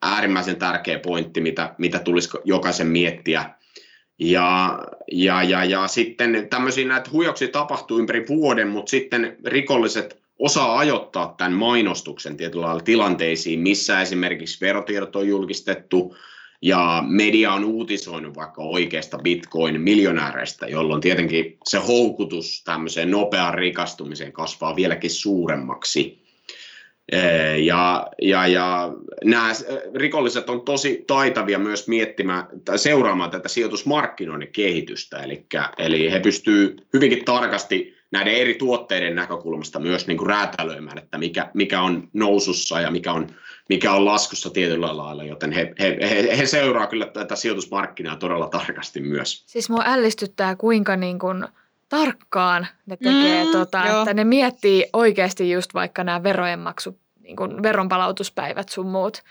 äärimmäisen 0.03 0.57
tärkeä 0.57 0.99
pointti, 0.99 1.41
mitä, 1.41 1.75
mitä 1.79 1.99
tulisi 1.99 2.29
jokaisen 2.45 2.87
miettiä. 2.87 3.51
Ja, 4.19 4.79
ja, 5.13 5.43
ja, 5.43 5.65
ja 5.65 5.87
sitten 5.87 6.47
tämmöisiä 6.51 6.89
näitä 6.89 7.11
huijauksia 7.11 7.49
tapahtuu 7.49 7.99
ympäri 7.99 8.25
vuoden, 8.29 8.69
mutta 8.69 8.91
sitten 8.91 9.37
rikolliset 9.45 10.23
osaa 10.39 10.79
ajoittaa 10.79 11.35
tämän 11.39 11.53
mainostuksen 11.53 12.37
tietyllä 12.37 12.67
lailla 12.67 12.83
tilanteisiin, 12.83 13.61
missä 13.61 14.01
esimerkiksi 14.01 14.61
verotiedot 14.61 15.17
on 15.17 15.29
julkistettu, 15.29 16.17
ja 16.63 17.05
media 17.09 17.53
on 17.53 17.65
uutisoinut 17.65 18.37
vaikka 18.37 18.63
oikeasta 18.63 19.19
bitcoin-miljonääreistä, 19.19 20.67
jolloin 20.67 21.01
tietenkin 21.01 21.59
se 21.65 21.79
houkutus 21.79 22.63
tämmöiseen 22.65 23.11
nopeaan 23.11 23.55
rikastumiseen 23.55 24.33
kasvaa 24.33 24.77
vieläkin 24.77 25.11
suuremmaksi. 25.11 26.26
Ja, 27.63 28.07
ja, 28.23 28.47
ja 28.47 28.93
nämä 29.25 29.53
rikolliset 29.95 30.51
on 30.51 30.61
tosi 30.61 31.05
taitavia 31.07 31.59
myös 31.59 31.89
miettimään 31.89 32.47
tai 32.65 32.79
seuraamaan 32.79 33.31
tätä 33.31 33.49
sijoitusmarkkinoiden 33.49 34.49
kehitystä, 34.53 35.19
eli, 35.19 35.47
eli 35.79 36.13
he 36.13 36.21
pystyvät 36.21 36.73
hyvinkin 36.93 37.25
tarkasti 37.25 37.97
näiden 38.11 38.35
eri 38.35 38.55
tuotteiden 38.55 39.15
näkökulmasta 39.15 39.81
myös 39.81 40.07
niin 40.07 40.19
kuin 40.19 40.29
räätälöimään, 40.29 40.99
että 40.99 41.19
mikä, 41.19 41.51
mikä 41.55 41.83
on 41.83 42.09
nousussa 42.13 42.81
ja 42.81 42.91
mikä 42.91 43.13
on 43.13 43.27
mikä 43.69 43.93
on 43.93 44.05
laskussa 44.05 44.51
tietyllä 44.51 44.97
lailla, 44.97 45.25
joten 45.25 45.53
he, 45.53 45.75
he, 45.79 45.99
he, 46.01 46.39
he 46.39 46.47
seuraa 46.47 46.87
kyllä 46.87 47.07
tätä 47.07 47.37
sijoitusmarkkinaa 47.37 48.17
todella 48.17 48.49
tarkasti 48.49 49.01
myös. 49.01 49.45
Siis 49.47 49.71
mua 49.71 49.83
ällistyttää, 49.87 50.57
kuinka 50.57 50.97
niin 50.97 51.19
kuin 51.19 51.45
tarkkaan 51.89 52.67
ne 52.87 52.97
tekee, 52.97 53.45
mm, 53.45 53.51
tota, 53.51 53.85
että 53.85 54.15
ne 54.15 54.25
miettii 54.25 54.87
oikeasti 54.93 55.51
just 55.51 55.75
vaikka 55.75 56.05
nämä 56.05 56.23
verojen 56.23 56.59
maksu, 56.59 57.01
niin 57.21 57.37
kuin 57.37 57.63
veronpalautuspäivät 57.63 58.69
sun 58.69 58.87
muut, 58.87 59.23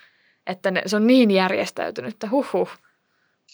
että 0.48 0.72
ne, 0.72 0.82
se 0.86 0.96
on 0.96 1.08
niin 1.08 1.32
järjestäytynyt, 1.32 2.14
että 2.14 2.30
huh. 2.30 2.70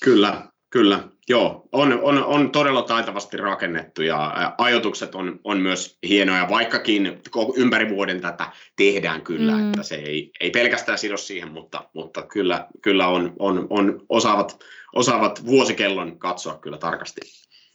Kyllä, 0.03 0.41
Kyllä, 0.71 1.03
joo. 1.29 1.67
On, 1.71 1.99
on, 2.01 2.23
on 2.25 2.51
todella 2.51 2.81
taitavasti 2.81 3.37
rakennettu 3.37 4.01
ja 4.01 4.53
ajoitukset 4.57 5.15
on, 5.15 5.39
on 5.43 5.57
myös 5.57 5.97
hienoja, 6.07 6.49
vaikkakin 6.49 7.21
ympäri 7.55 7.89
vuoden 7.89 8.21
tätä 8.21 8.51
tehdään 8.75 9.21
kyllä, 9.21 9.51
mm. 9.51 9.67
että 9.67 9.83
se 9.83 9.95
ei, 9.95 10.31
ei 10.39 10.49
pelkästään 10.49 10.97
sido 10.97 11.17
siihen, 11.17 11.51
mutta, 11.51 11.89
mutta 11.93 12.21
kyllä, 12.21 12.67
kyllä 12.81 13.07
on, 13.07 13.33
on, 13.39 13.67
on 13.69 14.05
osaavat, 14.09 14.59
osaavat 14.95 15.45
vuosikellon 15.45 16.19
katsoa 16.19 16.57
kyllä 16.57 16.77
tarkasti. 16.77 17.21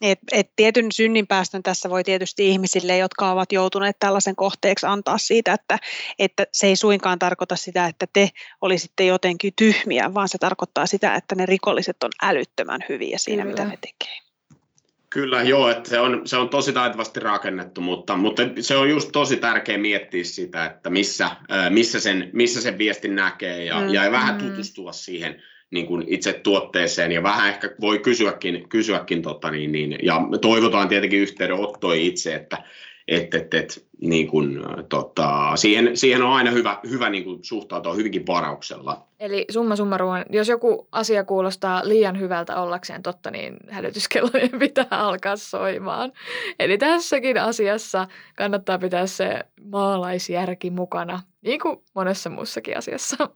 Et, 0.01 0.19
et 0.33 0.51
tietyn 0.57 0.93
synninpäästön 0.93 1.63
tässä 1.63 1.91
voi 1.91 2.05
tietysti 2.05 2.49
ihmisille, 2.49 2.99
jotka 2.99 3.31
ovat 3.31 3.53
joutuneet 3.53 3.97
tällaisen 3.99 4.37
kohteeksi, 4.37 4.87
antaa 4.87 5.19
siitä, 5.19 5.53
että, 5.53 5.79
että 6.19 6.47
se 6.53 6.67
ei 6.67 6.77
suinkaan 6.77 7.19
tarkoita 7.19 7.57
sitä, 7.57 7.87
että 7.87 8.07
te 8.13 8.31
olisitte 8.61 9.05
jotenkin 9.05 9.53
tyhmiä, 9.57 10.15
vaan 10.15 10.29
se 10.29 10.39
tarkoittaa 10.39 10.87
sitä, 10.87 11.15
että 11.15 11.35
ne 11.35 11.47
rikolliset 11.47 12.03
on 12.05 12.11
älyttömän 12.23 12.81
hyviä 12.89 13.19
siinä, 13.19 13.43
Kyllä. 13.43 13.53
mitä 13.53 13.65
ne 13.65 13.79
tekee. 13.81 14.27
Kyllä, 15.11 15.43
joo, 15.43 15.71
että 15.71 15.89
se 15.89 16.01
on, 16.01 16.23
se 16.25 16.37
on 16.37 16.49
tosi 16.49 16.73
taitavasti 16.73 17.21
rakennettu, 17.21 17.81
mutta, 17.81 18.17
mutta 18.17 18.43
se 18.61 18.77
on 18.77 18.91
just 18.91 19.09
tosi 19.13 19.37
tärkeä 19.37 19.79
miettiä 19.79 20.25
sitä, 20.25 20.65
että 20.65 20.91
missä, 20.91 21.31
missä, 21.71 22.01
sen, 22.01 22.31
missä 22.33 22.61
sen 22.61 22.79
viestin 22.79 23.15
näkee 23.15 23.65
ja, 23.65 23.81
mm, 23.81 23.95
ja 23.95 24.11
vähän 24.11 24.35
mm. 24.35 24.51
tutustua 24.51 24.93
siihen, 24.93 25.43
niin 25.71 25.87
kuin 25.87 26.05
itse 26.07 26.33
tuotteeseen 26.33 27.13
ja 27.13 27.23
vähän 27.23 27.49
ehkä 27.49 27.71
voi 27.81 27.99
kysyäkin, 27.99 28.69
kysyäkin 28.69 29.23
tota 29.23 29.51
niin, 29.51 29.73
niin, 29.73 29.99
ja 30.03 30.23
toivotaan 30.41 30.89
tietenkin 30.89 31.21
yhteydenottoja 31.21 32.01
itse, 32.01 32.35
että 32.35 32.63
et, 33.09 33.35
et, 33.35 33.55
et, 33.55 33.87
niin 34.01 34.29
kuin, 34.29 34.61
tota, 34.89 35.57
siihen, 35.57 35.97
siihen 35.97 36.23
on 36.23 36.33
aina 36.33 36.51
hyvä, 36.51 36.79
hyvä 36.91 37.11
niin 37.11 37.25
kuin 37.25 37.45
suhtautua 37.45 37.95
hyvinkin 37.95 38.27
varauksella. 38.27 39.07
Eli 39.21 39.45
summa 39.51 39.77
summarum, 39.77 40.11
jos 40.31 40.49
joku 40.49 40.89
asia 40.93 41.25
kuulostaa 41.25 41.89
liian 41.89 42.19
hyvältä 42.19 42.57
ollakseen 42.63 43.03
totta, 43.03 43.31
niin 43.31 43.57
hälytyskellojen 43.71 44.51
pitää 44.59 44.87
alkaa 44.91 45.37
soimaan. 45.37 46.13
Eli 46.59 46.79
tässäkin 46.79 47.41
asiassa 47.41 48.07
kannattaa 48.37 48.79
pitää 48.79 49.07
se 49.07 49.41
maalaisjärki 49.65 50.71
mukana, 50.71 51.21
niin 51.43 51.61
kuin 51.61 51.77
monessa 51.95 52.31
muussakin 52.31 52.79
asiassa. 52.79 53.29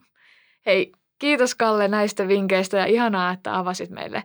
Hei, 0.66 0.92
Kiitos 1.20 1.54
Kalle 1.54 1.88
näistä 1.88 2.28
vinkkeistä 2.28 2.76
ja 2.76 2.84
ihanaa, 2.84 3.32
että 3.32 3.58
avasit 3.58 3.90
meille 3.90 4.22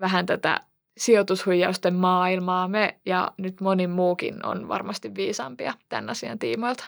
vähän 0.00 0.26
tätä 0.26 0.60
sijoitushuijausten 0.98 1.94
maailmaa. 1.94 2.68
Me 2.68 2.96
ja 3.06 3.32
nyt 3.36 3.60
moni 3.60 3.86
muukin 3.86 4.46
on 4.46 4.68
varmasti 4.68 5.14
viisaampia 5.14 5.74
tämän 5.88 6.10
asian 6.10 6.38
tiimoilta. 6.38 6.84